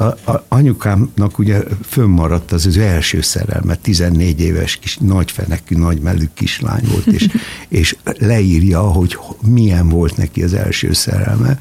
a, 0.00 0.30
a, 0.30 0.44
anyukámnak 0.48 1.38
ugye 1.38 1.62
fönnmaradt 1.82 2.52
az 2.52 2.66
az 2.66 2.76
első 2.76 3.20
szerelme, 3.20 3.74
14 3.74 4.40
éves 4.40 4.76
kis 4.76 4.96
nagyfenekű, 4.96 5.76
nagymelű 5.76 6.24
kislány 6.34 6.84
volt, 6.90 7.06
és, 7.06 7.28
és 7.68 7.96
leírja, 8.18 8.80
hogy 8.80 9.18
milyen 9.42 9.88
volt 9.88 10.16
neki 10.16 10.42
az 10.42 10.54
első 10.54 10.92
szerelme, 10.92 11.58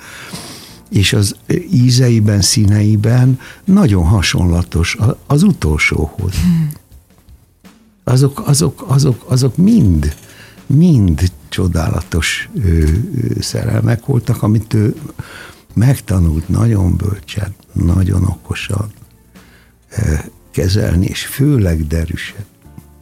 és 0.90 1.14
az 1.14 1.36
ízeiben, 1.72 2.42
színeiben 2.42 3.40
nagyon 3.64 4.04
hasonlatos 4.04 4.98
az 5.28 5.44
utolsóhoz. 5.44 6.34
Azok, 8.10 8.48
azok, 8.48 8.84
azok, 8.88 9.24
azok 9.28 9.58
mind, 9.58 10.16
mind 10.66 11.32
csodálatos 11.50 12.50
ö, 12.56 12.68
ö, 12.68 12.88
szerelmek 13.40 14.06
voltak, 14.06 14.44
amit 14.44 14.74
ő 14.74 14.96
megtanult 15.74 16.50
nagyon 16.50 16.96
bölcsen, 16.96 17.56
nagyon 17.74 18.24
okosan 18.24 18.92
kezelni, 20.52 21.06
és 21.06 21.26
főleg 21.26 21.88
derűsen 21.88 22.46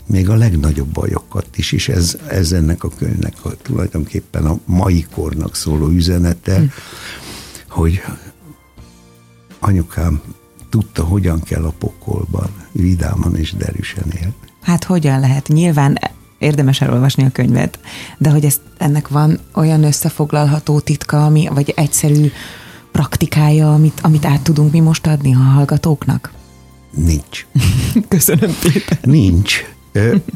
még 0.05 0.29
a 0.29 0.35
legnagyobb 0.35 0.87
bajokat 0.87 1.57
is, 1.57 1.71
és 1.71 1.89
ez, 1.89 2.17
ez 2.27 2.51
ennek 2.51 2.83
a 2.83 2.89
könyvnek 2.89 3.33
a, 3.45 3.49
tulajdonképpen 3.61 4.45
a 4.45 4.59
mai 4.65 5.05
kornak 5.13 5.55
szóló 5.55 5.89
üzenete, 5.89 6.57
hm. 6.57 6.65
hogy 7.67 8.01
anyukám 9.59 10.21
tudta, 10.69 11.03
hogyan 11.03 11.41
kell 11.41 11.63
a 11.63 11.73
pokolban 11.77 12.49
vidáman 12.71 13.35
és 13.35 13.53
derűsen 13.53 14.11
élni. 14.11 14.46
Hát 14.67 14.83
hogyan 14.83 15.19
lehet? 15.19 15.47
Nyilván 15.47 16.00
érdemes 16.38 16.81
elolvasni 16.81 17.24
a 17.24 17.31
könyvet, 17.31 17.79
de 18.17 18.29
hogy 18.29 18.45
ezt, 18.45 18.62
ennek 18.77 19.07
van 19.07 19.39
olyan 19.53 19.83
összefoglalható 19.83 20.79
titka, 20.79 21.25
ami, 21.25 21.47
vagy 21.53 21.74
egyszerű 21.75 22.31
praktikája, 22.91 23.74
amit, 23.74 24.00
amit 24.01 24.25
át 24.25 24.41
tudunk 24.41 24.71
mi 24.71 24.79
most 24.79 25.07
adni 25.07 25.33
a 25.33 25.38
hallgatóknak? 25.38 26.31
Nincs. 26.95 27.45
Köszönöm, 28.08 28.56
Péter. 28.62 28.97
Nincs. 29.01 29.63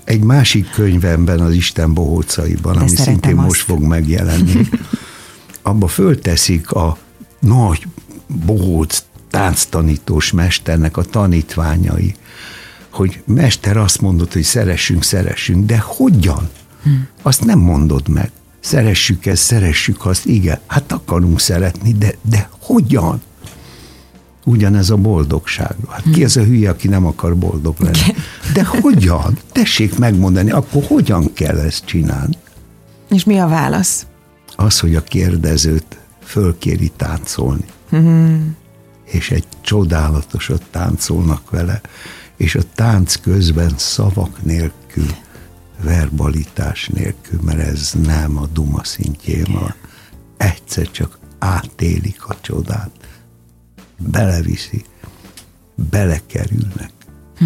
Egy 0.04 0.24
másik 0.24 0.70
könyvemben, 0.70 1.40
az 1.40 1.54
Isten 1.54 1.94
bohócaiban, 1.94 2.74
De 2.74 2.80
ami 2.80 2.96
szintén 2.96 3.38
azt. 3.38 3.46
most 3.46 3.62
fog 3.62 3.82
megjelenni, 3.82 4.70
abba 5.62 5.88
fölteszik 5.88 6.72
a 6.72 6.98
nagy 7.40 7.88
bohóc 8.46 9.04
tánctanítós 9.30 10.32
mesternek 10.32 10.98
a 10.98 11.04
tanítványai, 11.04 12.16
hogy 12.92 13.22
mester 13.26 13.78
azt 13.78 14.02
mondott, 14.02 14.34
hogy 14.34 14.44
szeressünk, 14.44 15.04
szeressünk, 15.04 15.66
de 15.66 15.80
hogyan? 15.80 16.50
Hm. 16.84 16.90
Azt 17.22 17.46
nem 17.46 17.60
mondod 17.60 18.08
meg. 18.08 18.32
Szeressük 18.60 19.26
ezt, 19.26 19.44
szeressük 19.44 20.06
azt, 20.06 20.26
igen, 20.26 20.60
hát 20.68 20.92
akarunk 20.92 21.40
szeretni, 21.40 21.94
de, 21.94 22.14
de 22.22 22.50
hogyan? 22.60 23.22
Ugyanez 24.46 24.90
a 24.90 24.96
boldogság. 24.96 25.76
Hát 25.90 26.04
ki 26.14 26.24
az 26.24 26.38
a 26.38 26.44
hülye, 26.44 26.70
aki 26.70 26.88
nem 26.88 27.06
akar 27.06 27.38
boldog 27.38 27.76
lenni? 27.80 28.16
De 28.54 28.64
hogyan? 28.66 29.38
Tessék 29.52 29.98
megmondani, 29.98 30.52
akkor 30.52 30.84
hogyan 30.84 31.34
kell 31.34 31.58
ezt 31.58 31.86
csinálni? 31.86 32.38
És 33.10 33.24
mi 33.24 33.40
a 33.40 33.48
válasz? 33.48 34.06
Az, 34.56 34.80
hogy 34.80 34.96
a 34.96 35.04
kérdezőt 35.04 35.98
fölkéri 36.24 36.92
táncolni. 36.96 37.66
Mm-hmm. 37.96 38.48
És 39.04 39.32
egy 39.32 39.46
csodálatosat 39.62 40.62
táncolnak 40.72 41.50
vele, 41.50 41.82
és 42.42 42.56
a 42.56 42.62
tánc 42.76 43.16
közben 43.16 43.74
szavak 43.78 44.44
nélkül 44.44 45.16
verbalitás 45.82 46.88
nélkül, 46.88 47.40
mert 47.42 47.60
ez 47.60 47.92
nem 48.04 48.38
a 48.38 48.46
duma 48.46 48.84
szintjén 48.84 49.48
van. 49.52 49.76
Egyszer 50.38 50.92
csak 50.92 51.20
átélik 51.40 52.26
a 52.26 52.40
csodát, 52.42 52.92
beleviszi, 53.98 54.86
belekerülnek. 55.76 56.92
Hm. 57.38 57.46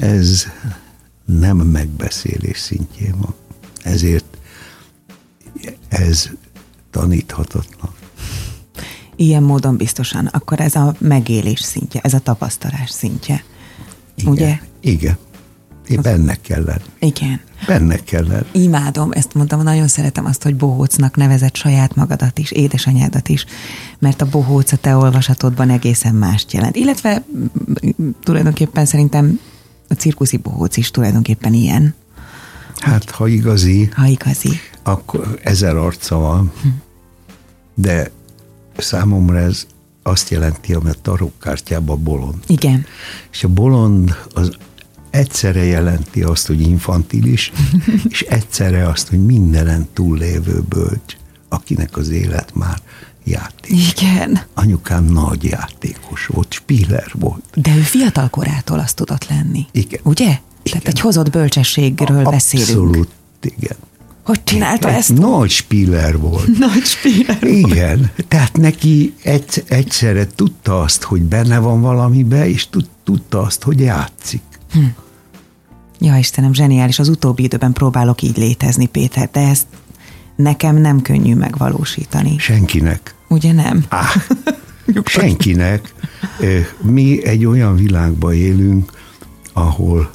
Ez 0.00 0.46
nem 1.24 1.56
megbeszélés 1.56 2.58
szintjén 2.58 3.18
van. 3.18 3.34
Ezért 3.82 4.38
ez 5.88 6.30
taníthatatlan. 6.90 7.94
Ilyen 9.20 9.42
módon 9.42 9.76
biztosan. 9.76 10.26
Akkor 10.26 10.60
ez 10.60 10.74
a 10.74 10.94
megélés 10.98 11.60
szintje, 11.60 12.00
ez 12.00 12.14
a 12.14 12.18
tapasztalás 12.18 12.90
szintje. 12.90 13.44
Igen, 14.14 14.32
Ugye? 14.32 14.58
Igen. 14.80 15.16
Én 15.88 16.00
benne 16.02 16.34
kell 16.34 16.64
lenni. 16.64 17.12
Igen. 17.12 17.40
Benne 17.66 17.96
kell 17.96 18.26
lenni. 18.26 18.46
Imádom, 18.52 19.12
ezt 19.12 19.34
mondtam, 19.34 19.62
nagyon 19.62 19.88
szeretem 19.88 20.24
azt, 20.24 20.42
hogy 20.42 20.56
bohócnak 20.56 21.16
nevezett 21.16 21.56
saját 21.56 21.94
magadat 21.94 22.38
is, 22.38 22.50
édesanyádat 22.50 23.28
is, 23.28 23.44
mert 23.98 24.20
a 24.22 24.28
bohóc 24.28 24.72
a 24.72 24.76
te 24.76 24.96
olvasatodban 24.96 25.70
egészen 25.70 26.14
mást 26.14 26.52
jelent. 26.52 26.76
Illetve 26.76 27.24
tulajdonképpen 28.22 28.86
szerintem 28.86 29.40
a 29.88 29.94
cirkuszi 29.94 30.36
bohóc 30.36 30.76
is 30.76 30.90
tulajdonképpen 30.90 31.54
ilyen. 31.54 31.94
Hát, 32.76 33.10
ha 33.10 33.26
igazi, 33.26 33.88
ha 33.94 34.06
igazi. 34.06 34.60
akkor 34.82 35.38
ezer 35.42 35.76
arca 35.76 36.16
van, 36.16 36.52
hm. 36.62 36.68
de 37.74 38.10
számomra 38.78 39.38
ez 39.38 39.66
azt 40.02 40.30
jelenti, 40.30 40.74
ami 40.74 40.90
a 40.90 40.94
tarokkártyában 41.02 42.02
bolond. 42.02 42.36
Igen. 42.46 42.86
És 43.32 43.44
a 43.44 43.48
bolond 43.48 44.16
az 44.34 44.50
egyszerre 45.10 45.64
jelenti 45.64 46.22
azt, 46.22 46.46
hogy 46.46 46.60
infantilis, 46.60 47.52
és 48.08 48.20
egyszerre 48.20 48.88
azt, 48.88 49.08
hogy 49.08 49.26
mindenen 49.26 49.88
túllévő 49.92 50.62
bölcs, 50.68 51.16
akinek 51.48 51.96
az 51.96 52.08
élet 52.08 52.54
már 52.54 52.80
játék. 53.24 54.00
Igen. 54.00 54.40
Anyukám 54.54 55.04
nagy 55.04 55.44
játékos 55.44 56.26
volt, 56.26 56.52
spiller 56.52 57.12
volt. 57.18 57.44
De 57.54 57.76
ő 57.76 57.80
fiatal 57.80 58.28
korától 58.28 58.78
azt 58.78 58.96
tudott 58.96 59.28
lenni. 59.28 59.66
Igen. 59.72 60.00
Ugye? 60.02 60.24
Igen. 60.24 60.40
Tehát 60.62 60.86
egy 60.86 61.00
hozott 61.00 61.30
bölcsességről 61.30 62.26
A, 62.26 62.30
beszélünk. 62.30 62.68
Abszolút, 62.68 63.08
igen. 63.40 63.76
Hogy 64.28 64.44
csinálta 64.44 64.90
ezt? 64.90 65.18
Nagy 65.18 65.50
spiller 65.50 66.18
volt. 66.18 66.58
Nagy 66.58 66.84
spiller 66.84 67.38
volt. 67.40 67.56
Igen. 67.56 68.10
Tehát 68.28 68.56
neki 68.56 69.14
egy, 69.22 69.64
egyszerre 69.68 70.26
tudta 70.34 70.80
azt, 70.80 71.02
hogy 71.02 71.22
benne 71.22 71.58
van 71.58 71.80
valamibe, 71.80 72.48
és 72.48 72.68
tudta 73.04 73.40
azt, 73.40 73.62
hogy 73.62 73.80
játszik. 73.80 74.42
Hm. 74.72 74.80
Ja, 75.98 76.16
Istenem, 76.16 76.52
zseniális. 76.52 76.98
Az 76.98 77.08
utóbbi 77.08 77.42
időben 77.42 77.72
próbálok 77.72 78.22
így 78.22 78.36
létezni, 78.36 78.86
Péter, 78.86 79.28
de 79.32 79.40
ezt 79.40 79.66
nekem 80.36 80.76
nem 80.76 81.02
könnyű 81.02 81.34
megvalósítani. 81.34 82.38
Senkinek. 82.38 83.14
Ugye 83.28 83.52
nem? 83.52 83.84
Á, 83.88 84.04
senkinek. 85.04 85.94
Mi 86.80 87.24
egy 87.24 87.44
olyan 87.44 87.76
világban 87.76 88.34
élünk, 88.34 88.92
ahol 89.52 90.10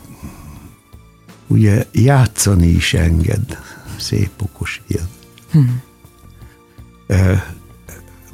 ugye 1.48 1.86
játszani 1.92 2.68
is 2.68 2.94
enged. 2.94 3.58
Szép, 3.98 4.42
okos 4.42 4.82
ilyen. 4.88 5.10
Hmm. 5.52 5.82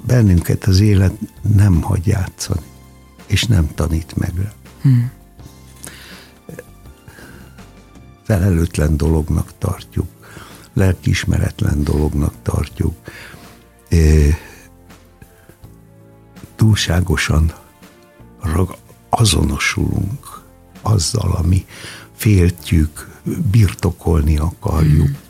Bennünket 0.06 0.64
az 0.64 0.80
élet 0.80 1.14
nem 1.56 1.82
hagy 1.82 2.08
játszani, 2.08 2.66
és 3.26 3.44
nem 3.44 3.70
tanít 3.76 4.16
meg 4.16 4.32
rá. 4.36 4.52
Hmm. 4.82 5.12
felelőtlen 8.30 8.98
dolognak 8.98 9.52
tartjuk, 9.58 10.08
lelkismeretlen 10.74 11.84
dolognak 11.84 12.34
tartjuk, 12.42 12.96
túlságosan 16.56 17.54
rag, 18.42 18.76
azonosulunk 19.10 20.42
azzal, 20.82 21.32
ami 21.32 21.66
féltjük, 22.16 23.20
birtokolni 23.52 24.38
akarjuk. 24.38 25.08
De 25.08 25.29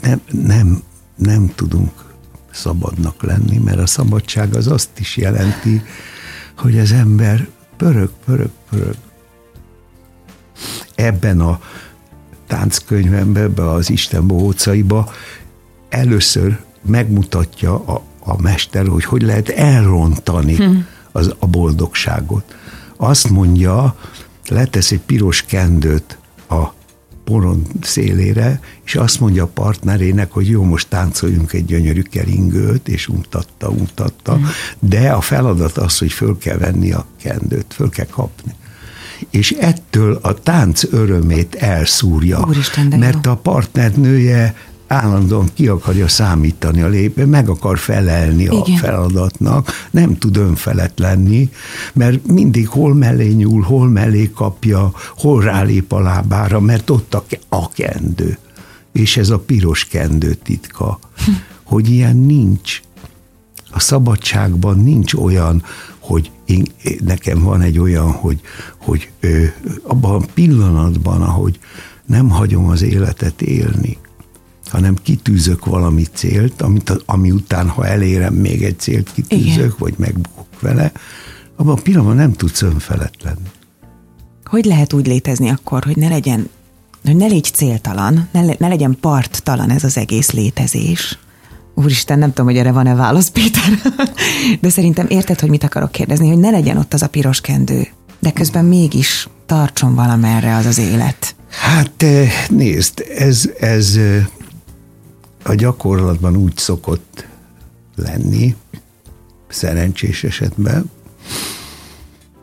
nem, 0.00 0.20
nem, 0.30 0.82
nem 1.16 1.52
tudunk 1.54 2.04
szabadnak 2.50 3.22
lenni, 3.22 3.58
mert 3.58 3.78
a 3.78 3.86
szabadság 3.86 4.54
az 4.54 4.66
azt 4.66 4.98
is 4.98 5.16
jelenti, 5.16 5.82
hogy 6.56 6.78
az 6.78 6.92
ember 6.92 7.48
pörög, 7.76 8.10
pörög, 8.24 8.50
pörög. 8.70 8.96
Ebben 10.94 11.40
a 11.40 11.60
tánckönyvemben, 12.46 13.42
ebbe 13.42 13.70
az 13.70 13.90
Isten 13.90 14.26
bohócaiba 14.26 15.12
először 15.88 16.60
megmutatja 16.82 17.84
a, 17.84 18.02
a 18.20 18.42
mester, 18.42 18.86
hogy 18.86 19.04
hogy 19.04 19.22
lehet 19.22 19.48
elrontani 19.48 20.54
hmm. 20.54 20.86
az, 21.12 21.34
a 21.38 21.46
boldogságot. 21.46 22.56
Azt 22.96 23.30
mondja, 23.30 23.96
letesz 24.48 24.90
egy 24.90 25.00
piros 25.00 25.42
kendőt 25.42 26.18
a 26.48 26.64
poron 27.26 27.66
szélére, 27.82 28.60
és 28.84 28.94
azt 28.94 29.20
mondja 29.20 29.42
a 29.42 29.50
partnerének, 29.54 30.32
hogy 30.32 30.48
jó, 30.48 30.62
most 30.62 30.88
táncoljunk 30.88 31.52
egy 31.52 31.64
gyönyörű 31.64 32.02
keringőt, 32.02 32.88
és 32.88 33.06
mutatta, 33.06 33.70
mutatta, 33.70 34.36
mm. 34.36 34.44
de 34.78 35.10
a 35.10 35.20
feladat 35.20 35.76
az, 35.78 35.98
hogy 35.98 36.12
föl 36.12 36.38
kell 36.38 36.56
venni 36.56 36.92
a 36.92 37.06
kendőt, 37.22 37.74
föl 37.74 37.90
kell 37.90 38.06
kapni. 38.06 38.54
És 39.30 39.50
ettől 39.50 40.18
a 40.22 40.34
tánc 40.34 40.82
örömét 40.92 41.54
elszúrja, 41.54 42.44
Úristen, 42.46 42.86
mert 42.86 43.24
jó. 43.24 43.30
a 43.30 43.34
partnernője 43.34 44.54
állandóan 44.86 45.48
ki 45.54 45.68
akarja 45.68 46.08
számítani 46.08 46.82
a 46.82 46.88
lépő, 46.88 47.26
meg 47.26 47.48
akar 47.48 47.78
felelni 47.78 48.42
Igen. 48.42 48.56
a 48.56 48.76
feladatnak, 48.76 49.70
nem 49.90 50.18
tud 50.18 50.36
önfelett 50.36 50.98
lenni, 50.98 51.50
mert 51.92 52.26
mindig 52.26 52.68
hol 52.68 52.94
mellé 52.94 53.28
nyúl, 53.28 53.62
hol 53.62 53.88
mellé 53.88 54.30
kapja, 54.34 54.92
hol 55.16 55.42
rálép 55.42 55.92
a 55.92 56.00
lábára, 56.00 56.60
mert 56.60 56.90
ott 56.90 57.14
a, 57.14 57.24
a 57.48 57.68
kendő. 57.68 58.38
És 58.92 59.16
ez 59.16 59.30
a 59.30 59.38
piros 59.38 59.84
kendő 59.84 60.34
titka, 60.34 60.98
hm. 61.24 61.30
hogy 61.72 61.90
ilyen 61.90 62.16
nincs. 62.16 62.80
A 63.70 63.80
szabadságban 63.80 64.78
nincs 64.78 65.14
olyan, 65.14 65.62
hogy 65.98 66.30
én, 66.44 66.64
nekem 67.04 67.42
van 67.42 67.60
egy 67.60 67.78
olyan, 67.78 68.10
hogy, 68.10 68.40
hogy 68.76 69.10
ö, 69.20 69.44
abban 69.82 70.22
a 70.22 70.26
pillanatban, 70.34 71.22
ahogy 71.22 71.58
nem 72.06 72.28
hagyom 72.28 72.68
az 72.68 72.82
életet 72.82 73.42
élni, 73.42 73.98
hanem 74.68 74.96
kitűzök 75.02 75.64
valami 75.64 76.04
célt, 76.12 76.62
amit, 76.62 76.92
ami 77.06 77.30
után, 77.30 77.68
ha 77.68 77.86
elérem 77.86 78.34
még 78.34 78.62
egy 78.62 78.78
célt, 78.78 79.12
kitűzök, 79.12 79.54
Igen. 79.54 79.74
vagy 79.78 79.94
megbukok 79.96 80.60
vele, 80.60 80.92
abban 81.56 81.76
a 81.78 81.82
pillanatban 81.82 82.16
nem 82.16 82.32
tudsz 82.32 82.62
önfelett 82.62 83.22
lenni. 83.22 83.48
Hogy 84.44 84.64
lehet 84.64 84.92
úgy 84.92 85.06
létezni 85.06 85.48
akkor, 85.48 85.84
hogy 85.84 85.96
ne 85.96 86.08
legyen, 86.08 86.48
hogy 87.04 87.16
ne 87.16 87.26
légy 87.26 87.50
céltalan, 87.54 88.28
ne, 88.32 88.42
ne 88.58 88.68
legyen 88.68 88.96
parttalan 89.00 89.70
ez 89.70 89.84
az 89.84 89.96
egész 89.96 90.30
létezés? 90.30 91.18
Úristen, 91.74 92.18
nem 92.18 92.28
tudom, 92.28 92.46
hogy 92.46 92.56
erre 92.56 92.72
van-e 92.72 92.94
válasz, 92.94 93.28
Péter, 93.28 93.92
de 94.60 94.68
szerintem 94.68 95.06
érted, 95.08 95.40
hogy 95.40 95.50
mit 95.50 95.64
akarok 95.64 95.92
kérdezni, 95.92 96.28
hogy 96.28 96.38
ne 96.38 96.50
legyen 96.50 96.76
ott 96.76 96.94
az 96.94 97.02
a 97.02 97.08
piros 97.08 97.40
kendő, 97.40 97.86
de 98.18 98.32
közben 98.32 98.64
mégis 98.64 99.28
tartson 99.46 99.94
valamerre 99.94 100.56
az 100.56 100.66
az 100.66 100.78
élet. 100.78 101.34
Hát 101.48 102.02
eh, 102.02 102.32
nézd, 102.48 103.04
ez, 103.16 103.50
ez 103.60 103.96
eh, 103.96 104.26
a 105.48 105.54
gyakorlatban 105.54 106.36
úgy 106.36 106.56
szokott 106.56 107.26
lenni, 107.94 108.56
szerencsés 109.48 110.24
esetben, 110.24 110.90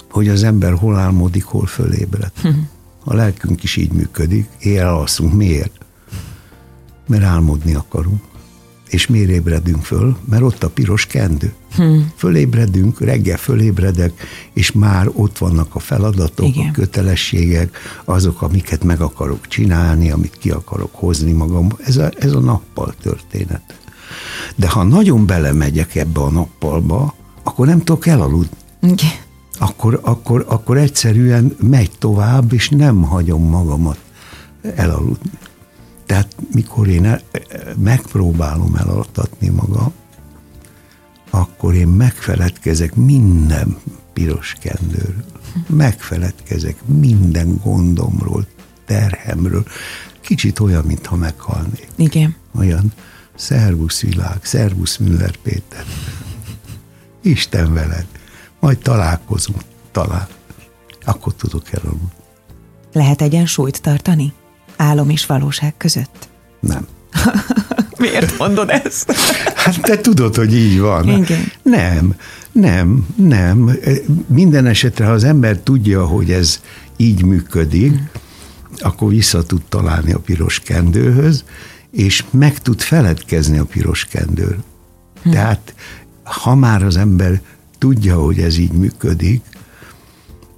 hogy 0.10 0.30
az 0.30 0.44
ember 0.44 0.74
hol 0.74 0.98
álmodik, 0.98 1.44
hol 1.44 1.66
fölébred. 1.66 2.32
Hm. 2.42 2.50
A 3.04 3.14
lelkünk 3.14 3.64
is 3.64 3.76
így 3.76 3.92
működik, 3.92 4.50
éjjel 4.60 4.96
alszunk. 4.96 5.34
Miért? 5.34 5.86
Mert 7.08 7.24
álmodni 7.24 7.74
akarunk. 7.74 8.24
És 8.94 9.08
miért 9.08 9.30
ébredünk 9.30 9.84
föl? 9.84 10.18
Mert 10.30 10.44
ott 10.44 10.64
a 10.64 10.70
piros 10.70 11.06
kendő. 11.06 11.54
Hmm. 11.76 12.12
Fölébredünk, 12.16 13.00
reggel 13.00 13.38
fölébredek, 13.38 14.12
és 14.54 14.72
már 14.72 15.10
ott 15.14 15.38
vannak 15.38 15.76
a 15.76 15.80
feladatok, 15.80 16.48
Igen. 16.48 16.68
a 16.68 16.72
kötelességek, 16.72 17.78
azok, 18.06 18.42
amiket 18.42 18.84
meg 18.84 19.02
akarok 19.02 19.48
csinálni, 19.48 20.12
amit 20.12 20.38
ki 20.38 20.50
akarok 20.50 20.96
hozni 20.96 21.32
magam. 21.32 21.68
Ez 21.86 21.98
a, 21.98 22.12
ez 22.20 22.34
a 22.34 22.40
nappal 22.40 22.94
történet. 23.02 23.80
De 24.56 24.70
ha 24.70 24.84
nagyon 24.84 25.26
belemegyek 25.26 25.96
ebbe 25.96 26.20
a 26.20 26.30
nappalba, 26.30 27.16
akkor 27.44 27.68
nem 27.68 27.80
tudok 27.84 28.08
elaludni. 28.08 28.58
Igen. 28.82 29.12
Akkor, 29.60 30.00
akkor, 30.04 30.46
akkor 30.48 30.78
egyszerűen 30.78 31.56
megy 31.60 31.92
tovább, 32.00 32.54
és 32.54 32.70
nem 32.70 33.02
hagyom 33.02 33.50
magamat 33.50 33.98
elaludni. 34.76 35.32
Tehát 36.06 36.36
mikor 36.54 36.88
én 36.88 37.06
el, 37.06 37.22
megpróbálom 37.78 38.76
elaltatni 38.76 39.50
magam, 39.50 39.94
akkor 41.30 41.74
én 41.74 41.88
megfeledkezek 41.88 42.96
minden 42.96 43.78
piros 44.14 44.56
kendőről. 44.60 45.26
Megfeledkezek 45.68 46.86
minden 46.86 47.60
gondomról, 47.64 48.48
terhemről. 48.86 49.66
Kicsit 50.22 50.60
olyan, 50.60 50.86
mintha 50.86 51.16
meghalnék. 51.16 51.88
Igen. 51.96 52.36
Olyan, 52.56 52.94
szervusz 53.36 54.02
világ, 54.02 54.40
szervusz 54.44 54.98
Müller 54.98 55.36
Péter. 55.36 55.86
Isten 57.22 57.74
veled. 57.74 58.06
Majd 58.60 58.78
találkozunk, 58.78 59.62
talán. 59.92 60.28
Akkor 61.06 61.34
tudok 61.34 61.72
elaludni. 61.72 62.12
Lehet 62.94 63.22
egyensúlyt 63.22 63.82
tartani? 63.82 64.34
Álom 64.76 65.10
és 65.10 65.26
valóság 65.26 65.74
között? 65.78 66.28
Nem. 66.60 66.88
Miért 67.98 68.38
mondod 68.38 68.70
ezt? 68.70 69.12
Hát 69.56 69.82
te 69.82 69.98
tudod, 69.98 70.36
hogy 70.36 70.56
így 70.56 70.80
van. 70.80 71.08
Igen. 71.08 71.52
Nem, 71.62 72.16
nem, 72.52 73.08
nem. 73.16 73.78
Minden 74.28 74.66
esetre, 74.66 75.06
ha 75.06 75.12
az 75.12 75.24
ember 75.24 75.58
tudja, 75.58 76.06
hogy 76.06 76.32
ez 76.32 76.62
így 76.98 77.24
működik, 77.24 77.92
hmm. 77.92 78.10
akkor 78.78 79.10
vissza 79.10 79.44
tud 79.44 79.62
találni 79.70 80.12
a 80.12 80.20
piros 80.20 80.60
kendőhöz, 80.60 81.44
és 81.92 82.24
meg 82.30 82.60
tud 82.60 82.82
feledkezni 82.82 83.58
a 83.58 83.66
piros 83.66 84.06
kendőről. 84.06 84.64
Hmm. 85.24 85.32
Tehát, 85.32 85.74
ha 86.24 86.56
már 86.56 86.84
az 86.84 86.98
ember 86.98 87.42
tudja, 87.78 88.16
hogy 88.16 88.40
ez 88.40 88.58
így 88.58 88.72
működik, 88.72 89.42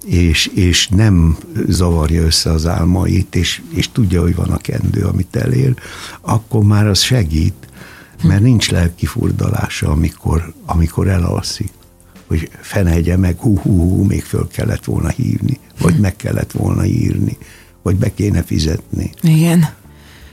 és, 0.06 0.46
és 0.46 0.88
nem 0.88 1.36
zavarja 1.68 2.22
össze 2.22 2.50
az 2.50 2.66
álmait, 2.66 3.34
és, 3.34 3.62
és 3.68 3.92
tudja, 3.92 4.22
hogy 4.22 4.34
van 4.34 4.50
a 4.50 4.56
kendő, 4.56 5.02
amit 5.02 5.36
elér, 5.36 5.74
akkor 6.20 6.64
már 6.64 6.86
az 6.86 7.00
segít, 7.00 7.68
mert 8.22 8.42
nincs 8.42 8.70
lelki 8.70 9.06
furdalása, 9.06 9.90
amikor, 9.90 10.52
amikor 10.66 11.08
elalszik 11.08 11.70
hogy 12.26 12.50
fenegye 12.60 13.16
meg, 13.16 13.38
hú, 13.38 13.58
hú, 13.58 13.78
hú, 13.78 14.02
még 14.02 14.22
föl 14.22 14.48
kellett 14.48 14.84
volna 14.84 15.08
hívni, 15.08 15.58
vagy 15.80 15.98
meg 15.98 16.16
kellett 16.16 16.52
volna 16.52 16.84
írni, 16.84 17.36
vagy 17.82 17.96
be 17.96 18.14
kéne 18.14 18.42
fizetni. 18.42 19.10
Igen. 19.20 19.68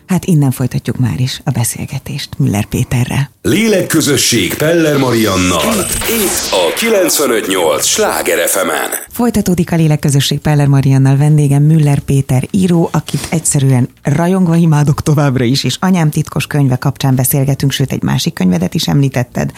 Hát 0.08 0.26
innen 0.26 0.52
folytatjuk 0.52 0.98
már 0.98 1.20
is 1.20 1.42
a 1.44 1.52
beszélgetést 1.52 2.30
Müller 2.38 2.66
Péterrel. 2.66 3.32
Lélekközösség 3.42 4.54
Peller 4.54 4.98
Mariannal. 4.98 5.86
Itt 6.24 6.52
a 6.52 6.74
958 6.76 7.86
Sláger 7.86 8.48
fm 8.48 8.68
Folytatódik 9.12 9.72
a 9.72 9.76
Lélekközösség 9.76 10.40
Peller 10.40 10.68
Mariannal 10.68 11.18
vendégem 11.18 11.64
Müller 11.64 12.00
Péter 12.00 12.48
író, 12.52 12.90
akit 12.92 13.28
egyszerűen 13.30 13.90
rajongva 14.02 14.56
imádok 14.56 15.02
továbbra 15.02 15.44
is, 15.44 15.64
és 15.64 15.78
anyám 15.80 16.10
titkos 16.10 16.48
könyve 16.48 16.76
kapcsán 16.76 17.16
beszélgetünk, 17.16 17.72
sőt 17.72 17.92
egy 17.92 18.04
másik 18.04 18.34
könyvedet 18.34 18.74
is 18.74 18.88
említetted. 18.88 19.52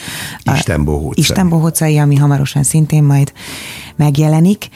Isten 0.55 0.83
bohócai. 0.83 1.13
Isten 1.15 1.49
bohócai, 1.49 1.97
ami 1.97 2.15
hamarosan 2.15 2.63
szintén 2.63 3.03
majd 3.03 3.31
megjelenik. 3.95 4.67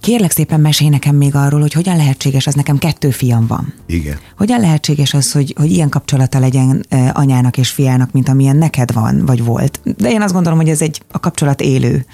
Kérlek 0.00 0.30
szépen 0.30 0.60
mesélj 0.60 0.90
nekem 0.90 1.16
még 1.16 1.34
arról, 1.34 1.60
hogy 1.60 1.72
hogyan 1.72 1.96
lehetséges, 1.96 2.46
az 2.46 2.54
nekem 2.54 2.78
kettő 2.78 3.10
fiam 3.10 3.46
van. 3.46 3.74
Igen. 3.86 4.18
Hogyan 4.36 4.60
lehetséges 4.60 5.14
az, 5.14 5.32
hogy, 5.32 5.54
hogy 5.58 5.70
ilyen 5.70 5.88
kapcsolata 5.88 6.38
legyen 6.38 6.86
anyának 7.12 7.58
és 7.58 7.70
fiának, 7.70 8.12
mint 8.12 8.28
amilyen 8.28 8.56
neked 8.56 8.92
van, 8.92 9.26
vagy 9.26 9.44
volt? 9.44 9.80
De 9.96 10.10
én 10.10 10.22
azt 10.22 10.32
gondolom, 10.32 10.58
hogy 10.58 10.68
ez 10.68 10.82
egy 10.82 11.02
a 11.10 11.18
kapcsolat 11.18 11.60
élő 11.60 12.06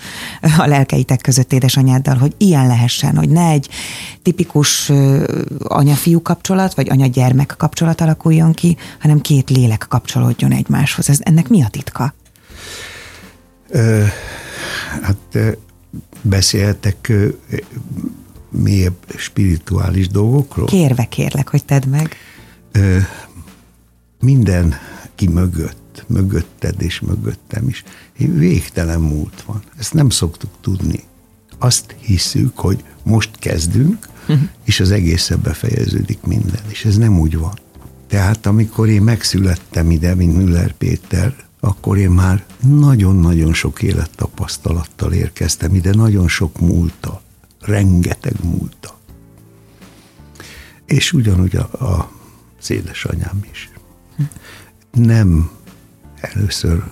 a 0.59 0.67
lelkeitek 0.67 1.21
között 1.21 1.53
édesanyáddal, 1.53 2.17
hogy 2.17 2.35
ilyen 2.37 2.67
lehessen, 2.67 3.17
hogy 3.17 3.29
ne 3.29 3.49
egy 3.49 3.69
tipikus 4.23 4.93
anya-fiú 5.63 6.23
kapcsolat, 6.23 6.75
vagy 6.75 6.91
anya-gyermek 6.91 7.55
kapcsolat 7.59 8.01
alakuljon 8.01 8.53
ki, 8.53 8.77
hanem 9.01 9.21
két 9.21 9.51
lélek 9.51 9.87
kapcsolódjon 9.89 10.53
egymáshoz. 10.53 11.09
Ez, 11.09 11.19
ennek 11.23 11.49
mi 11.49 11.63
a 11.63 11.69
titka? 11.69 12.15
Ö, 13.69 14.05
hát 15.03 15.39
beszélhetek 16.23 17.13
mélyebb 18.51 18.97
spirituális 19.17 20.09
dolgokról? 20.09 20.67
Kérve 20.67 21.05
kérlek, 21.05 21.49
hogy 21.49 21.65
tedd 21.65 21.89
meg. 21.89 22.17
Minden 24.21 24.75
ki 25.15 25.29
mögött, 25.29 26.05
mögötted 26.07 26.83
és 26.83 27.01
mögöttem 27.01 27.69
is. 27.69 27.85
Végtelen 28.17 29.01
múlt 29.01 29.43
van. 29.47 29.63
Ezt 29.79 29.95
nem 29.95 30.11
szoktuk 30.11 30.51
tudni. 30.61 31.03
Azt 31.59 31.95
hiszük, 31.99 32.59
hogy 32.59 32.85
most 33.03 33.31
kezdünk, 33.39 34.09
uh-huh. 34.21 34.49
és 34.65 34.81
az 34.81 34.91
egészben 34.91 35.41
befejeződik 35.43 36.21
minden. 36.23 36.63
És 36.69 36.85
ez 36.85 36.97
nem 36.97 37.19
úgy 37.19 37.37
van. 37.37 37.59
Tehát 38.07 38.47
amikor 38.47 38.89
én 38.89 39.03
megszülettem 39.03 39.91
ide, 39.91 40.15
mint 40.15 40.37
Müller 40.37 40.73
Péter, 40.73 41.35
akkor 41.69 41.99
én 41.99 42.11
már 42.11 42.47
nagyon-nagyon 42.61 43.55
sok 43.55 43.83
élettapasztalattal 43.83 45.13
érkeztem 45.13 45.75
ide, 45.75 45.95
nagyon 45.95 46.29
sok 46.29 46.61
múlta, 46.61 47.23
rengeteg 47.61 48.35
múlta. 48.43 48.99
És 50.85 51.13
ugyanúgy 51.13 51.57
a, 51.57 51.85
a, 51.85 52.11
az 52.61 52.71
édesanyám 52.71 53.45
is. 53.53 53.71
Nem 54.91 55.51
először 56.21 56.85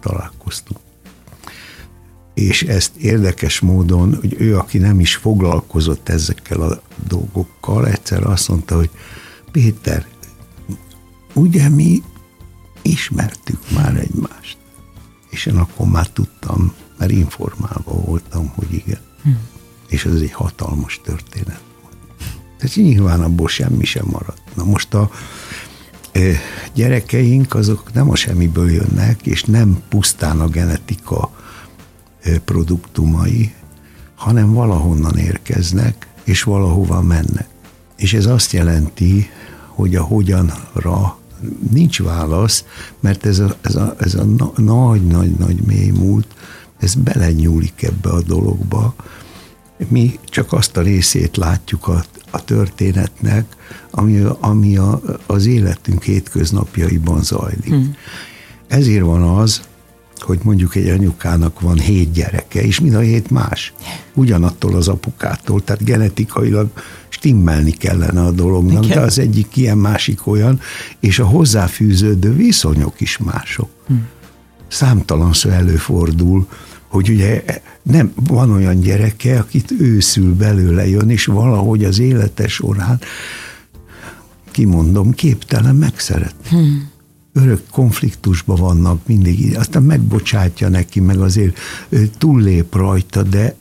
találkoztunk. 0.00 0.80
És 2.34 2.62
ezt 2.62 2.96
érdekes 2.96 3.60
módon, 3.60 4.14
hogy 4.20 4.36
ő, 4.38 4.56
aki 4.58 4.78
nem 4.78 5.00
is 5.00 5.14
foglalkozott 5.14 6.08
ezekkel 6.08 6.60
a 6.60 6.82
dolgokkal, 7.08 7.86
egyszer 7.88 8.26
azt 8.26 8.48
mondta, 8.48 8.76
hogy 8.76 8.90
Péter, 9.52 10.06
ugye 11.32 11.68
mi 11.68 12.02
ismertük 12.84 13.70
már 13.70 13.96
egymást. 13.96 14.56
És 15.30 15.46
én 15.46 15.56
akkor 15.56 15.86
már 15.86 16.08
tudtam, 16.08 16.74
mert 16.98 17.10
informálva 17.10 17.92
voltam, 17.92 18.52
hogy 18.54 18.72
igen. 18.72 19.00
Hm. 19.22 19.30
És 19.88 20.04
ez 20.04 20.14
egy 20.14 20.32
hatalmas 20.32 21.00
történet 21.04 21.60
volt. 21.82 21.96
Tehát 22.58 22.76
nyilván 22.76 23.22
abból 23.22 23.48
semmi 23.48 23.84
sem 23.84 24.06
maradt. 24.10 24.42
Na 24.54 24.64
most 24.64 24.94
a 24.94 25.10
gyerekeink 26.74 27.54
azok 27.54 27.92
nem 27.92 28.10
a 28.10 28.16
semmiből 28.16 28.70
jönnek, 28.70 29.26
és 29.26 29.42
nem 29.42 29.82
pusztán 29.88 30.40
a 30.40 30.48
genetika 30.48 31.30
produktumai, 32.44 33.54
hanem 34.14 34.52
valahonnan 34.52 35.16
érkeznek, 35.16 36.06
és 36.24 36.42
valahova 36.42 37.02
mennek. 37.02 37.48
És 37.96 38.14
ez 38.14 38.26
azt 38.26 38.52
jelenti, 38.52 39.30
hogy 39.68 39.96
a 39.96 40.02
hogyanra 40.02 41.18
nincs 41.70 42.02
válasz, 42.02 42.64
mert 43.00 43.26
ez 43.26 43.38
a, 43.38 43.56
ez 43.60 43.74
a, 43.74 43.94
ez 43.98 44.14
a 44.14 44.24
nagy-nagy-nagy 44.56 45.62
mély 45.66 45.90
múlt, 45.90 46.26
ez 46.78 46.94
belenyúlik 46.94 47.82
ebbe 47.82 48.10
a 48.10 48.22
dologba. 48.22 48.94
Mi 49.88 50.18
csak 50.24 50.52
azt 50.52 50.76
a 50.76 50.80
részét 50.80 51.36
látjuk 51.36 51.88
a, 51.88 52.04
a 52.30 52.44
történetnek, 52.44 53.56
ami, 53.90 54.22
ami 54.40 54.76
a, 54.76 55.00
az 55.26 55.46
életünk 55.46 56.02
hétköznapjaiban 56.02 57.22
zajlik. 57.22 57.68
Hmm. 57.68 57.94
Ezért 58.68 59.04
van 59.04 59.22
az, 59.22 59.62
hogy 60.24 60.38
mondjuk 60.42 60.74
egy 60.74 60.88
anyukának 60.88 61.60
van 61.60 61.78
hét 61.78 62.12
gyereke, 62.12 62.62
és 62.62 62.80
mind 62.80 62.94
a 62.94 62.98
hét 62.98 63.30
más. 63.30 63.72
Ugyanattól 64.14 64.74
az 64.74 64.88
apukától, 64.88 65.64
tehát 65.64 65.84
genetikailag 65.84 66.68
stimmelni 67.08 67.70
kellene 67.70 68.22
a 68.22 68.30
dolognak, 68.30 68.84
Igen. 68.84 68.96
de 68.96 69.04
az 69.04 69.18
egyik 69.18 69.56
ilyen, 69.56 69.78
másik 69.78 70.26
olyan, 70.26 70.60
és 71.00 71.18
a 71.18 71.26
hozzáfűződő 71.26 72.34
viszonyok 72.34 73.00
is 73.00 73.18
mások. 73.18 73.68
Hm. 73.86 73.94
Számtalanszor 74.68 75.52
előfordul, 75.52 76.46
hogy 76.86 77.08
ugye 77.08 77.44
nem 77.82 78.12
van 78.14 78.50
olyan 78.50 78.80
gyereke, 78.80 79.38
akit 79.38 79.70
őszül 79.78 80.34
belőle 80.34 80.88
jön, 80.88 81.10
és 81.10 81.24
valahogy 81.24 81.84
az 81.84 81.98
élete 81.98 82.48
során 82.48 83.00
kimondom, 84.50 85.12
képtelen 85.12 85.76
megszeret. 85.76 86.34
Hmm 86.48 86.92
örök 87.34 87.62
konfliktusban 87.70 88.56
vannak 88.56 89.06
mindig, 89.06 89.56
aztán 89.56 89.82
megbocsátja 89.82 90.68
neki, 90.68 91.00
meg 91.00 91.20
azért 91.20 91.58
túllép 92.18 92.74
rajta, 92.74 93.22
de 93.22 93.56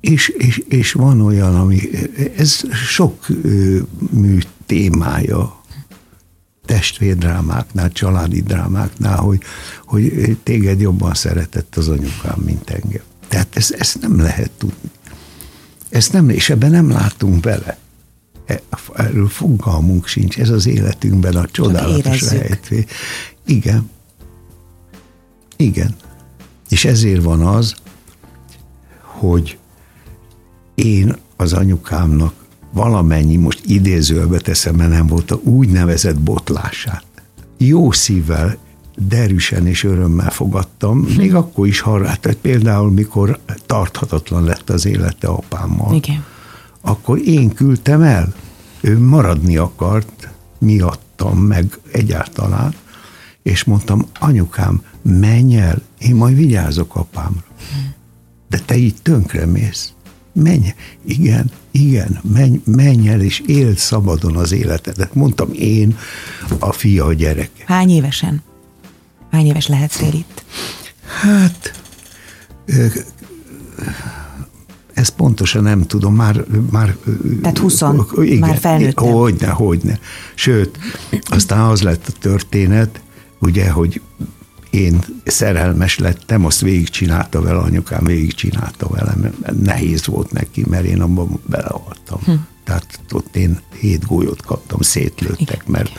és, 0.00 0.28
és, 0.28 0.62
és 0.68 0.92
van 0.92 1.20
olyan, 1.20 1.54
ami, 1.54 1.80
ez 2.36 2.60
sok 2.72 3.26
mű 4.10 4.38
témája 4.66 5.62
testvérdrámáknál, 6.64 7.92
családi 7.92 8.40
drámáknál, 8.40 9.16
hogy, 9.16 9.40
hogy 9.84 10.36
téged 10.42 10.80
jobban 10.80 11.14
szeretett 11.14 11.76
az 11.76 11.88
anyukám, 11.88 12.38
mint 12.44 12.70
engem. 12.70 13.02
Tehát 13.28 13.56
ezt, 13.56 13.70
ezt 13.70 14.00
nem 14.00 14.20
lehet 14.20 14.50
tudni. 14.50 14.90
Ezt 15.88 16.12
nem, 16.12 16.28
és 16.28 16.50
ebben 16.50 16.70
nem 16.70 16.90
látunk 16.90 17.40
bele. 17.40 17.78
E, 18.48 18.62
erről 18.94 19.28
fogalmunk 19.28 20.06
sincs, 20.06 20.38
ez 20.38 20.48
az 20.48 20.66
életünkben 20.66 21.36
a 21.36 21.46
csodálatos 21.46 22.30
rejtvé. 22.30 22.84
Igen. 23.46 23.90
Igen. 25.56 25.94
És 26.68 26.84
ezért 26.84 27.22
van 27.22 27.40
az, 27.40 27.74
hogy 29.02 29.58
én 30.74 31.16
az 31.36 31.52
anyukámnak 31.52 32.34
valamennyi, 32.72 33.36
most 33.36 33.60
idézőbe 33.66 34.38
teszem, 34.38 34.74
mert 34.74 34.90
nem 34.90 35.06
volt 35.06 35.30
a 35.30 35.40
úgynevezett 35.42 36.18
botlását. 36.18 37.04
Jó 37.56 37.90
szívvel, 37.90 38.56
derűsen 38.96 39.66
és 39.66 39.84
örömmel 39.84 40.30
fogadtam, 40.30 40.98
még 40.98 41.34
akkor 41.34 41.66
is 41.66 41.80
harrát, 41.80 42.36
például 42.40 42.90
mikor 42.90 43.38
tarthatatlan 43.66 44.44
lett 44.44 44.70
az 44.70 44.86
élete 44.86 45.28
apámmal. 45.28 45.94
Igen. 45.94 46.24
Akkor 46.88 47.18
én 47.26 47.54
küldtem 47.54 48.02
el. 48.02 48.34
Ő 48.80 48.98
maradni 48.98 49.56
akart, 49.56 50.28
miattam 50.58 51.38
meg 51.38 51.78
egyáltalán, 51.92 52.74
és 53.42 53.64
mondtam, 53.64 54.06
anyukám, 54.18 54.82
menj 55.02 55.56
el, 55.56 55.82
én 55.98 56.14
majd 56.14 56.36
vigyázok 56.36 56.96
apámra. 56.96 57.44
De 58.48 58.58
te 58.58 58.76
így 58.76 59.02
tönkre 59.02 59.46
mész 59.46 59.92
menj, 60.42 60.74
igen, 61.04 61.50
igen, 61.70 62.20
menj, 62.22 62.60
menj 62.64 63.08
el, 63.08 63.20
és 63.20 63.42
éld 63.46 63.76
szabadon 63.76 64.36
az 64.36 64.52
életedet. 64.52 65.14
Mondtam 65.14 65.52
én, 65.52 65.98
a 66.58 66.72
fia 66.72 67.04
a 67.04 67.12
gyerek. 67.12 67.50
Hány 67.66 67.90
évesen? 67.90 68.42
Hány 69.30 69.46
éves 69.46 69.66
lehetsz 69.66 70.00
itt? 70.00 70.44
Hát, 71.22 71.82
ezt 74.98 75.10
pontosan 75.10 75.62
nem 75.62 75.86
tudom, 75.86 76.14
már... 76.14 76.44
már 76.70 76.96
Tehát 77.42 77.58
20, 77.58 77.82
igen, 78.20 78.38
már 78.38 78.58
felnőtt. 78.58 78.98
Hogyne, 78.98 79.46
hogyne. 79.46 79.98
Sőt, 80.34 80.78
aztán 81.22 81.60
az 81.60 81.82
lett 81.82 82.06
a 82.06 82.12
történet, 82.20 83.00
ugye, 83.38 83.70
hogy 83.70 84.00
én 84.70 84.98
szerelmes 85.24 85.98
lettem, 85.98 86.44
azt 86.44 86.60
végigcsinálta 86.60 87.42
vele 87.42 87.58
anyukám, 87.58 88.04
végigcsinálta 88.04 88.88
velem. 88.88 89.34
Nehéz 89.62 90.06
volt 90.06 90.32
neki, 90.32 90.64
mert 90.68 90.84
én 90.84 91.00
abban 91.00 91.40
belehaltam. 91.46 92.20
Hm. 92.24 92.32
Tehát 92.68 93.00
ott 93.12 93.36
én 93.36 93.60
hét 93.80 94.06
gólyot 94.06 94.42
kaptam, 94.42 94.80
szétlőttek, 94.80 95.66
mert, 95.66 95.90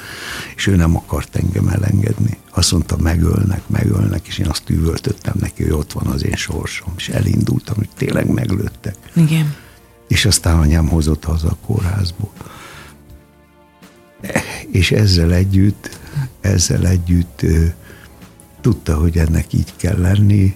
és 0.56 0.68
ő 0.68 0.76
nem 0.76 0.96
akart 0.96 1.36
engem 1.36 1.68
elengedni. 1.68 2.38
Azt 2.52 2.72
mondta, 2.72 2.98
megölnek, 2.98 3.62
megölnek, 3.68 4.28
és 4.28 4.38
én 4.38 4.48
azt 4.48 4.70
üvöltöttem 4.70 5.34
neki, 5.40 5.64
hogy 5.64 5.72
ott 5.72 5.92
van 5.92 6.08
az 6.08 6.26
én 6.26 6.36
sorsom, 6.36 6.94
és 6.98 7.10
elindultam, 7.10 7.76
hogy 7.76 7.90
tényleg 7.98 8.32
meglőttek. 8.32 8.96
Igen. 9.14 9.56
És 10.08 10.26
aztán 10.26 10.60
anyám 10.60 10.88
hozott 10.88 11.24
haza 11.24 11.48
a 11.48 11.58
kórházból. 11.66 12.32
És 14.72 14.92
ezzel 14.92 15.34
együtt, 15.34 16.00
ezzel 16.42 16.88
együtt 16.88 17.46
tudta, 18.62 18.96
hogy 18.96 19.18
ennek 19.18 19.54
így 19.54 19.74
kell 19.76 19.98
lenni, 19.98 20.56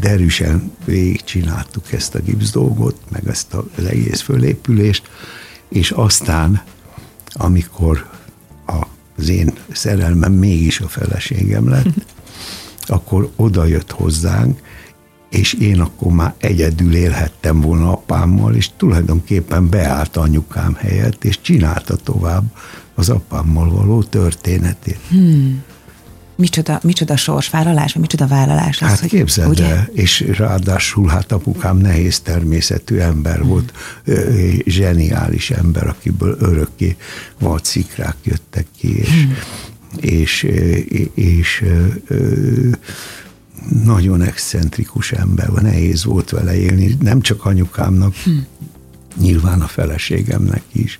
derűsen 0.00 0.72
végigcsináltuk 0.84 1.92
ezt 1.92 2.14
a 2.14 2.20
gipsz 2.20 2.50
dolgot, 2.50 2.96
meg 3.08 3.28
ezt 3.28 3.54
az 3.54 3.84
egész 3.84 4.20
fölépülést, 4.20 5.10
és 5.68 5.90
aztán, 5.90 6.62
amikor 7.32 8.10
az 9.16 9.28
én 9.28 9.52
szerelmem 9.72 10.32
mégis 10.32 10.80
a 10.80 10.88
feleségem 10.88 11.68
lett, 11.68 12.06
akkor 12.86 13.30
oda 13.36 13.64
jött 13.64 13.90
hozzánk, 13.90 14.60
és 15.30 15.52
én 15.52 15.80
akkor 15.80 16.12
már 16.12 16.34
egyedül 16.38 16.94
élhettem 16.94 17.60
volna 17.60 17.92
apámmal, 17.92 18.54
és 18.54 18.70
tulajdonképpen 18.76 19.68
beállt 19.68 20.16
anyukám 20.16 20.74
helyett, 20.74 21.24
és 21.24 21.40
csinálta 21.40 21.96
tovább 21.96 22.44
az 22.94 23.08
apámmal 23.08 23.70
való 23.70 24.02
történetét. 24.02 24.98
Hmm 25.08 25.64
micsoda, 26.40 26.80
micsoda 26.82 27.16
sorsvállalás, 27.16 27.92
vagy 27.92 28.02
micsoda 28.02 28.26
vállalás. 28.26 28.82
Az, 28.82 28.88
hát 28.88 28.98
hogy, 28.98 29.08
képzeld 29.08 29.48
ugye? 29.48 29.64
el, 29.64 29.88
és 29.92 30.20
ráadásul 30.36 31.08
hát 31.08 31.32
apukám 31.32 31.76
nehéz 31.76 32.20
természetű 32.20 32.96
ember 32.96 33.44
volt, 33.44 33.72
hmm. 34.04 34.14
zseniális 34.66 35.50
ember, 35.50 35.86
akiből 35.86 36.36
örökké 36.40 36.96
szikrák 37.62 38.16
jöttek 38.24 38.66
ki, 38.78 38.98
és, 38.98 39.08
hmm. 39.08 39.36
és, 39.96 40.42
és, 40.42 41.10
és 41.14 41.64
nagyon 43.84 44.22
excentrikus 44.22 45.12
ember, 45.12 45.48
nehéz 45.48 46.04
volt 46.04 46.30
vele 46.30 46.56
élni, 46.56 46.96
nem 47.00 47.20
csak 47.20 47.44
anyukámnak, 47.44 48.14
hm. 48.14 48.30
nyilván 49.16 49.60
a 49.60 49.66
feleségemnek 49.66 50.62
is. 50.72 50.98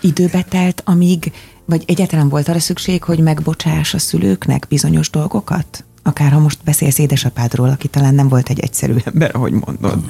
Időbe 0.00 0.42
telt, 0.42 0.82
amíg, 0.84 1.32
vagy 1.64 1.82
egyáltalán 1.86 2.28
volt 2.28 2.48
arra 2.48 2.58
szükség, 2.58 3.02
hogy 3.02 3.18
megbocsáss 3.18 3.94
a 3.94 3.98
szülőknek 3.98 4.66
bizonyos 4.68 5.10
dolgokat? 5.10 5.84
Akár 6.02 6.32
ha 6.32 6.38
most 6.38 6.58
beszélsz 6.64 6.98
édesapádról, 6.98 7.68
aki 7.68 7.88
talán 7.88 8.14
nem 8.14 8.28
volt 8.28 8.48
egy 8.48 8.60
egyszerű 8.60 8.96
ember, 9.04 9.34
ahogy 9.34 9.52
mondod. 9.52 10.04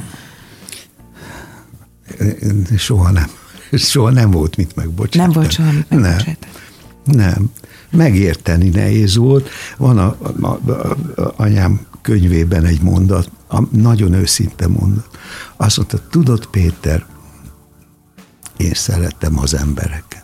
Soha 2.77 3.11
nem. 3.11 3.31
Soha 3.73 4.11
nem 4.11 4.31
volt 4.31 4.57
mit 4.57 4.77
megbocsátani. 4.77 5.23
Nem 5.23 5.43
volt 5.43 5.53
soha 5.53 5.73
mit 5.73 5.91
megbocsátani. 5.91 6.37
Nem. 7.05 7.17
nem. 7.17 7.51
Megérteni 7.91 8.69
nehéz 8.69 9.17
volt. 9.17 9.49
Van 9.77 9.99
a, 9.99 10.17
a, 10.41 10.47
a, 10.47 10.71
a 11.21 11.33
anyám 11.37 11.87
könyvében 12.03 12.65
egy 12.65 12.83
mondat, 12.83 13.31
a, 13.49 13.63
nagyon 13.71 14.13
őszinte 14.13 14.69
mondat. 14.69 15.09
Azt 15.57 15.77
mondta, 15.77 16.09
tudod 16.11 16.47
Péter, 16.47 17.07
én 18.57 18.75
szeretem 18.75 19.39
az 19.39 19.55
embereket 19.55 20.24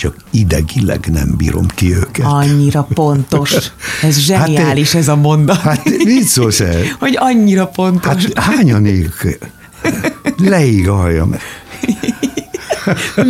csak 0.00 0.14
idegileg 0.30 1.06
nem 1.12 1.34
bírom 1.36 1.66
ki 1.66 1.94
őket. 1.94 2.26
Annyira 2.26 2.82
pontos. 2.94 3.54
Ez 4.02 4.18
zseniális 4.18 4.92
hát, 4.92 5.00
ez 5.00 5.08
a 5.08 5.16
mondat. 5.16 5.56
Hát 5.56 5.84
mit 5.84 6.24
szólsz 6.24 6.60
el? 6.60 6.82
Hogy 6.98 7.16
annyira 7.18 7.66
pontos. 7.66 8.24
Hát 8.34 8.38
hányan 8.38 8.86
éljük? 8.86 9.38
Leigaljam. 10.36 11.34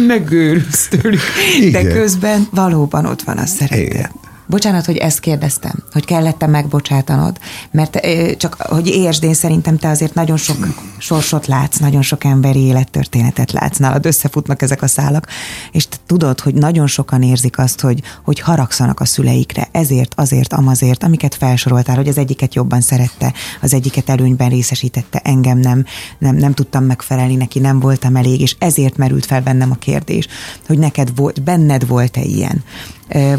Megőrülsz 0.07 0.89
tőlük. 0.89 1.21
Igen. 1.61 1.83
De 1.83 1.93
közben 1.93 2.49
valóban 2.51 3.05
ott 3.07 3.23
van 3.23 3.37
a 3.37 3.47
szeretet. 3.47 3.79
Igen. 3.79 4.11
Bocsánat, 4.51 4.85
hogy 4.85 4.97
ezt 4.97 5.21
kérdeztem, 5.21 5.73
hogy 5.93 6.05
kellett 6.05 6.47
megbocsátanod, 6.47 7.39
mert 7.71 8.07
csak, 8.37 8.57
hogy 8.59 8.87
értsd, 8.87 9.25
én 9.25 9.35
szerintem 9.35 9.77
te 9.77 9.89
azért 9.89 10.15
nagyon 10.15 10.37
sok 10.37 10.67
sorsot 10.99 11.47
látsz, 11.47 11.77
nagyon 11.77 12.03
sok 12.03 12.25
emberi 12.25 12.59
élettörténetet 12.59 13.53
látsz, 13.53 13.77
nálad 13.77 14.07
összefutnak 14.07 14.63
ezek 14.63 14.83
a 14.83 14.87
szálak, 14.87 15.27
és 15.73 15.89
te 15.89 15.97
tudod, 16.07 16.41
hogy 16.41 16.55
nagyon 16.55 16.87
sokan 16.87 17.23
érzik 17.23 17.59
azt, 17.59 17.81
hogy, 17.81 18.03
hogy 18.25 18.41
haragszanak 18.41 19.01
a 19.01 19.05
szüleikre, 19.05 19.69
ezért, 19.73 20.15
azért, 20.17 20.53
amazért, 20.53 21.05
amiket 21.05 21.35
felsoroltál, 21.35 21.97
hogy 21.97 22.09
az 22.09 22.19
egyiket 22.19 22.55
jobban 22.55 22.81
szerette, 22.81 23.33
az 23.61 23.75
egyiket 23.75 24.09
előnyben 24.09 24.49
részesítette, 24.49 25.21
engem 25.25 25.59
nem, 25.59 25.85
nem, 26.19 26.37
nem 26.37 26.55
tudtam 26.55 26.85
megfelelni 26.85 27.37
neki, 27.37 27.59
nem 27.59 27.81
voltam 27.81 28.17
elég, 28.17 28.41
és 28.41 28.57
ezért 28.59 28.97
merült 28.97 29.27
fel 29.27 29.43
bennem 29.43 29.71
a 29.71 29.79
kérdés, 29.79 30.27
hogy 30.67 30.79
neked 30.79 31.17
volt, 31.17 31.43
benned 31.43 31.87
volt-e 31.87 32.23
ilyen, 32.23 32.65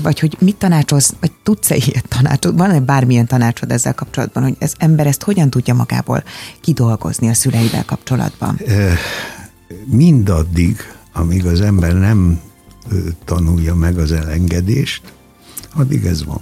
vagy 0.02 0.20
hogy 0.20 0.38
mit 0.40 0.56
tanácsolsz, 0.56 1.14
vagy 1.20 1.32
tudsz-e 1.44 1.76
ilyet 1.76 2.08
tanácsot, 2.08 2.58
van-e 2.58 2.80
bármilyen 2.80 3.28
tanácsod 3.28 3.72
ezzel 3.72 3.94
kapcsolatban, 3.94 4.44
hogy 4.44 4.56
ez 4.60 4.74
ember 4.78 5.08
ezt 5.08 5.24
hogyan 5.24 5.50
tudja 5.50 5.74
magából 5.74 6.24
kidolgozni 6.62 7.30
a 7.30 7.34
szüleivel 7.34 7.86
kapcsolatban? 7.86 8.60
Mindaddig, 9.86 10.78
amíg 11.14 11.46
az 11.46 11.62
ember 11.62 11.94
nem 11.94 12.40
tanulja 13.26 13.76
meg 13.76 13.98
az 13.98 14.12
elengedést, 14.12 15.02
addig 15.76 16.06
ez 16.06 16.26
van. 16.26 16.42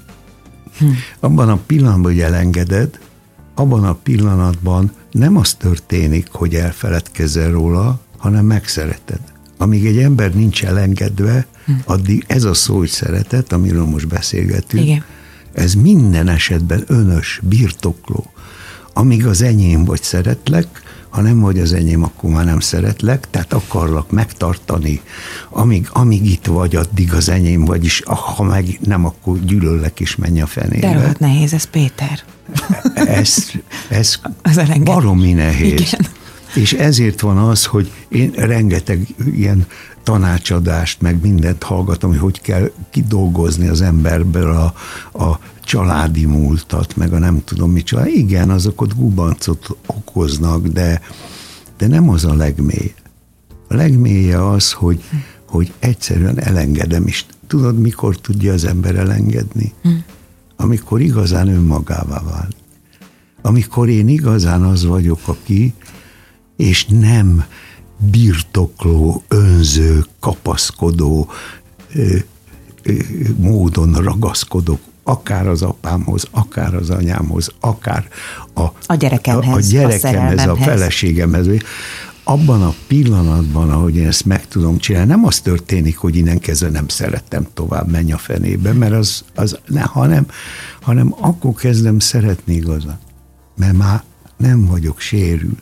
Hm. 0.77 0.85
Abban 1.19 1.49
a 1.49 1.57
pillanatban, 1.65 2.11
hogy 2.11 2.21
elengeded, 2.21 2.99
abban 3.55 3.83
a 3.83 3.93
pillanatban 3.93 4.91
nem 5.11 5.37
az 5.37 5.53
történik, 5.53 6.27
hogy 6.31 6.55
elfeledkezel 6.55 7.51
róla, 7.51 7.99
hanem 8.17 8.45
megszereted. 8.45 9.19
Amíg 9.57 9.85
egy 9.85 9.97
ember 9.97 10.33
nincs 10.33 10.63
elengedve, 10.63 11.45
addig 11.85 12.23
ez 12.27 12.43
a 12.43 12.53
szó, 12.53 12.77
hogy 12.77 12.89
szeretet, 12.89 13.53
amiről 13.53 13.85
most 13.85 14.07
beszélgetünk, 14.07 14.83
Igen. 14.83 15.03
ez 15.53 15.73
minden 15.73 16.27
esetben 16.27 16.83
önös, 16.87 17.39
birtokló. 17.43 18.31
Amíg 18.93 19.25
az 19.25 19.41
enyém 19.41 19.85
vagy 19.85 20.03
szeretlek, 20.03 20.67
ha 21.09 21.21
nem 21.21 21.39
vagy 21.39 21.59
az 21.59 21.73
enyém, 21.73 22.03
akkor 22.03 22.29
már 22.29 22.45
nem 22.45 22.59
szeretlek, 22.59 23.29
tehát 23.29 23.53
akarlak 23.53 24.11
megtartani. 24.11 25.01
Amíg, 25.49 25.87
amíg 25.91 26.25
itt 26.25 26.45
vagy, 26.45 26.75
addig 26.75 27.13
az 27.13 27.29
enyém 27.29 27.65
vagy, 27.65 27.83
és 27.83 28.01
ha 28.05 28.43
meg 28.43 28.79
nem, 28.85 29.05
akkor 29.05 29.39
gyűlöllek 29.39 29.99
is 29.99 30.15
menj 30.15 30.41
a 30.41 30.45
fenébe. 30.45 30.87
De 30.87 30.93
rohadt 30.93 31.19
nehéz 31.19 31.53
ez, 31.53 31.63
Péter. 31.63 32.19
Ez, 32.93 33.51
ez 33.87 34.19
baromi 34.83 35.33
nehéz. 35.33 35.79
Igen. 35.79 36.07
És 36.53 36.73
ezért 36.73 37.19
van 37.19 37.37
az, 37.37 37.65
hogy 37.65 37.91
én 38.09 38.31
rengeteg 38.31 39.07
ilyen 39.35 39.65
tanácsadást, 40.09 41.01
meg 41.01 41.21
mindent 41.21 41.63
hallgatom, 41.63 42.09
hogy 42.09 42.19
hogy 42.19 42.41
kell 42.41 42.71
kidolgozni 42.89 43.67
az 43.67 43.81
emberből 43.81 44.51
a, 44.51 44.73
a 45.23 45.39
családi 45.63 46.25
múltat, 46.25 46.95
meg 46.95 47.13
a 47.13 47.19
nem 47.19 47.43
tudom 47.43 47.71
mit 47.71 47.85
csinál. 47.85 48.07
Igen, 48.07 48.49
azok 48.49 48.81
ott 48.81 48.95
gubancot 48.95 49.77
okoznak, 49.85 50.67
de, 50.67 51.01
de 51.77 51.87
nem 51.87 52.09
az 52.09 52.25
a 52.25 52.33
legmély. 52.33 52.93
A 53.67 53.75
legmélye 53.75 54.49
az, 54.49 54.71
hogy, 54.71 55.03
hogy 55.45 55.73
egyszerűen 55.79 56.39
elengedem 56.39 57.07
is. 57.07 57.25
Tudod, 57.47 57.79
mikor 57.79 58.17
tudja 58.17 58.53
az 58.53 58.65
ember 58.65 58.95
elengedni? 58.95 59.73
Hm. 59.81 59.89
Amikor 60.55 61.01
igazán 61.01 61.47
önmagává 61.47 62.21
válik. 62.21 62.57
Amikor 63.41 63.89
én 63.89 64.07
igazán 64.07 64.61
az 64.61 64.85
vagyok, 64.85 65.19
aki, 65.25 65.73
és 66.55 66.85
nem 66.85 67.43
birtokló, 67.99 69.23
önző, 69.27 70.05
kapaszkodó 70.19 71.29
ö, 71.93 72.15
ö, 72.83 72.93
módon 73.37 73.93
ragaszkodok 73.93 74.79
akár 75.03 75.47
az 75.47 75.61
apámhoz, 75.61 76.27
akár 76.31 76.75
az 76.75 76.89
anyámhoz, 76.89 77.49
akár 77.59 78.07
a, 78.53 78.61
a 78.85 78.95
gyerekemhez, 78.95 79.73
a, 79.73 79.77
a, 79.77 79.79
gyerekemhez, 79.79 80.47
a, 80.47 80.51
a 80.51 80.55
feleségemhez. 80.55 81.47
Abban 82.23 82.61
a 82.61 82.73
pillanatban, 82.87 83.69
ahogy 83.69 83.95
én 83.95 84.07
ezt 84.07 84.25
meg 84.25 84.47
tudom 84.47 84.77
csinálni, 84.77 85.09
nem 85.09 85.25
az 85.25 85.39
történik, 85.39 85.97
hogy 85.97 86.15
innen 86.15 86.39
kezdve 86.39 86.69
nem 86.69 86.87
szerettem 86.87 87.47
tovább, 87.53 87.91
menj 87.91 88.11
a 88.11 88.17
fenébe, 88.17 88.73
mert 88.73 88.93
az, 88.93 89.23
az 89.35 89.59
ne, 89.67 89.81
hanem, 89.81 90.27
hanem 90.81 91.15
akkor 91.19 91.53
kezdem 91.53 91.99
szeretni 91.99 92.53
igazán. 92.53 92.99
Mert 93.55 93.77
már 93.77 94.03
nem 94.37 94.65
vagyok 94.65 94.99
sérült 94.99 95.61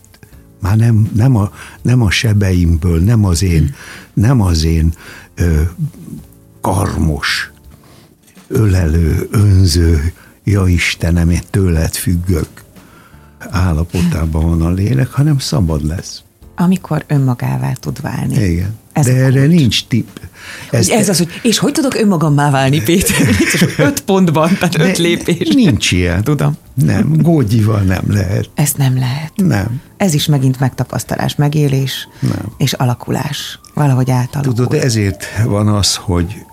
már 0.59 0.77
nem, 0.77 1.09
nem, 1.13 1.35
a, 1.35 1.51
nem 1.81 2.01
a 2.01 2.09
sebeimből, 2.09 2.99
nem 2.99 3.25
az 3.25 3.43
én, 3.43 3.75
nem 4.13 4.41
az 4.41 4.63
én 4.63 4.93
ö, 5.35 5.61
karmos, 6.61 7.51
ölelő, 8.47 9.27
önző, 9.31 10.13
ja 10.43 10.67
Istenem, 10.67 11.29
én 11.29 11.41
tőled 11.49 11.93
függök 11.93 12.63
állapotában 13.39 14.47
van 14.47 14.61
a 14.61 14.71
lélek, 14.71 15.11
hanem 15.11 15.39
szabad 15.39 15.85
lesz. 15.85 16.23
Amikor 16.59 17.03
önmagává 17.07 17.71
tud 17.71 18.01
válni. 18.01 18.43
Igen. 18.43 18.75
Ez 18.93 19.05
De 19.05 19.15
erre 19.15 19.39
kulcs. 19.39 19.59
nincs 19.59 19.85
tipp. 19.87 20.17
Ez, 20.71 20.89
ez 20.89 21.09
az, 21.09 21.17
hogy 21.17 21.39
és 21.43 21.57
hogy 21.57 21.71
tudok 21.71 21.95
önmagammá 21.95 22.49
válni, 22.51 22.81
Péter? 22.81 23.27
öt 23.87 24.01
pontban, 24.01 24.49
tehát 24.59 24.79
öt 24.79 24.97
lépés. 24.97 25.53
Nincs 25.53 25.91
ilyen. 25.91 26.23
Tudom. 26.23 26.57
Nem, 26.73 27.13
gógyival 27.21 27.81
nem 27.81 28.03
lehet. 28.07 28.49
Ezt 28.53 28.77
nem 28.77 28.97
lehet. 28.97 29.31
Nem. 29.35 29.81
Ez 29.97 30.13
is 30.13 30.25
megint 30.25 30.59
megtapasztalás, 30.59 31.35
megélés 31.35 32.07
nem. 32.19 32.45
és 32.57 32.73
alakulás. 32.73 33.59
Valahogy 33.73 34.11
átalakul. 34.11 34.53
Tudod, 34.53 34.73
ezért 34.73 35.25
van 35.45 35.67
az, 35.67 35.95
hogy 35.95 36.45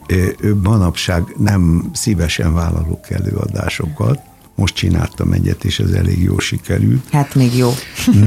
manapság 0.62 1.22
nem 1.38 1.90
szívesen 1.92 2.54
vállalok 2.54 3.10
előadásokat. 3.10 4.18
Most 4.54 4.74
csináltam 4.74 5.32
egyet, 5.32 5.64
és 5.64 5.78
ez 5.78 5.90
elég 5.90 6.22
jó 6.22 6.38
sikerült. 6.38 7.04
Hát 7.12 7.34
még 7.34 7.56
jó. 7.56 7.74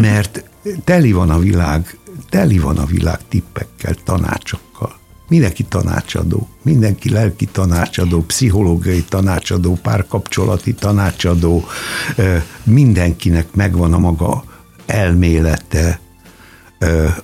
Mert 0.01 0.43
teli 0.83 1.11
van 1.11 1.29
a 1.29 1.39
világ 1.39 1.97
teli 2.29 2.57
van 2.57 2.77
a 2.77 2.85
világ 2.85 3.19
tippekkel, 3.29 3.95
tanácsokkal. 4.03 4.95
Mindenki 5.29 5.63
tanácsadó, 5.63 6.47
mindenki 6.61 7.09
lelki 7.09 7.45
tanácsadó, 7.45 8.21
pszichológiai 8.21 9.03
tanácsadó, 9.03 9.73
párkapcsolati 9.81 10.73
tanácsadó, 10.73 11.65
mindenkinek 12.63 13.53
megvan 13.53 13.93
a 13.93 13.97
maga 13.97 14.43
elmélete, 14.85 15.99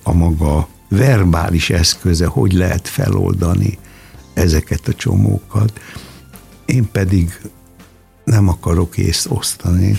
a 0.03 0.13
maga 0.13 0.67
verbális 0.89 1.69
eszköze, 1.69 2.25
hogy 2.25 2.53
lehet 2.53 2.87
feloldani 2.87 3.77
ezeket 4.33 4.87
a 4.87 4.93
csomókat. 4.93 5.79
Én 6.65 6.91
pedig 6.91 7.41
nem 8.23 8.47
akarok 8.47 8.97
észt 8.97 9.27
osztani, 9.29 9.97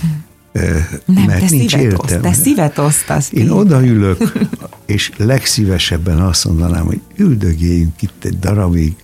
nem, 1.05 1.25
mert 1.27 1.41
te 1.41 1.51
nincs 1.51 1.71
szívet 1.71 1.85
értelme. 1.85 2.29
Oszt, 2.29 2.37
te 2.37 2.43
szívet 2.43 2.79
osztasz. 2.79 3.33
Én 3.33 3.51
odaülök, 3.51 4.33
és 4.87 5.13
legszívesebben 5.17 6.21
azt 6.21 6.45
mondanám, 6.45 6.85
hogy 6.85 7.01
üldögéljünk 7.17 8.03
itt 8.03 8.25
egy 8.25 8.39
darabig, 8.39 8.95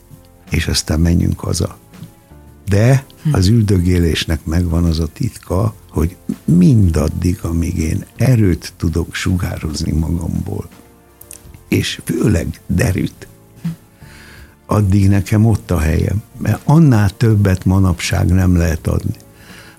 és 0.50 0.66
aztán 0.66 1.00
menjünk 1.00 1.40
haza. 1.40 1.78
De 2.68 3.04
hm. 3.22 3.34
az 3.34 3.48
üldögélésnek 3.48 4.44
megvan 4.44 4.84
az 4.84 5.00
a 5.00 5.06
titka, 5.06 5.74
hogy 5.90 6.16
mindaddig, 6.44 7.38
amíg 7.42 7.78
én 7.78 8.04
erőt 8.16 8.72
tudok 8.76 9.14
sugározni 9.14 9.92
magamból, 9.92 10.68
és 11.68 12.00
főleg 12.04 12.60
derűt, 12.66 13.26
addig 14.66 15.08
nekem 15.08 15.46
ott 15.46 15.70
a 15.70 15.78
helyem. 15.78 16.22
Mert 16.38 16.60
annál 16.64 17.10
többet 17.16 17.64
manapság 17.64 18.26
nem 18.26 18.56
lehet 18.56 18.86
adni. 18.86 19.14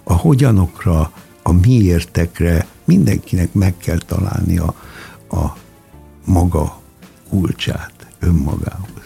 A 0.04 0.14
hogyanokra, 0.14 1.12
a 1.44 1.52
miértekre 1.52 2.66
mindenkinek 2.84 3.54
meg 3.54 3.74
kell 3.78 4.00
találni 4.06 4.58
a, 4.58 4.76
maga 6.26 6.82
kulcsát 7.30 7.92
önmagához. 8.20 9.02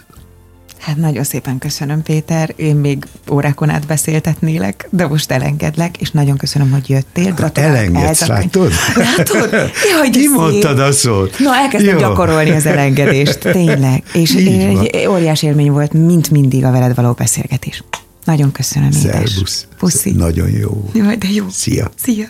Hát 0.86 0.96
nagyon 0.96 1.24
szépen 1.24 1.58
köszönöm, 1.58 2.02
Péter. 2.02 2.52
Én 2.56 2.76
még 2.76 3.06
órákon 3.30 3.70
át 3.70 3.86
beszéltetnélek, 3.86 4.88
de 4.90 5.06
most 5.06 5.30
elengedlek, 5.30 6.00
és 6.00 6.10
nagyon 6.10 6.36
köszönöm, 6.36 6.70
hogy 6.70 6.90
jöttél. 6.90 7.32
Gratulálok 7.32 7.76
Elengedsz, 7.76 8.22
a... 8.22 8.26
látod? 8.26 8.72
Látod? 9.16 9.50
Jaj, 9.90 10.10
Ki 10.10 10.28
mondtad 10.28 10.78
a 10.78 10.92
szót? 10.92 11.38
Na, 11.38 11.54
elkezdtem 11.54 11.98
Jó. 11.98 12.00
gyakorolni 12.00 12.50
az 12.50 12.66
elengedést, 12.66 13.38
tényleg. 13.38 14.02
És 14.12 14.34
egy 14.34 15.06
óriás 15.08 15.42
élmény 15.42 15.70
volt, 15.70 15.92
mint 15.92 16.30
mindig 16.30 16.64
a 16.64 16.70
veled 16.70 16.94
való 16.94 17.12
beszélgetés. 17.12 17.82
Nagyon 18.26 18.52
köszönöm, 18.52 18.90
Szervusz. 18.90 19.36
édes. 19.36 19.66
Puszi. 19.78 20.10
Nagyon 20.12 20.50
jó. 20.50 20.90
Jaj, 20.94 21.16
de 21.16 21.28
jó. 21.30 21.46
Szia. 21.50 21.90
Szia. 22.02 22.28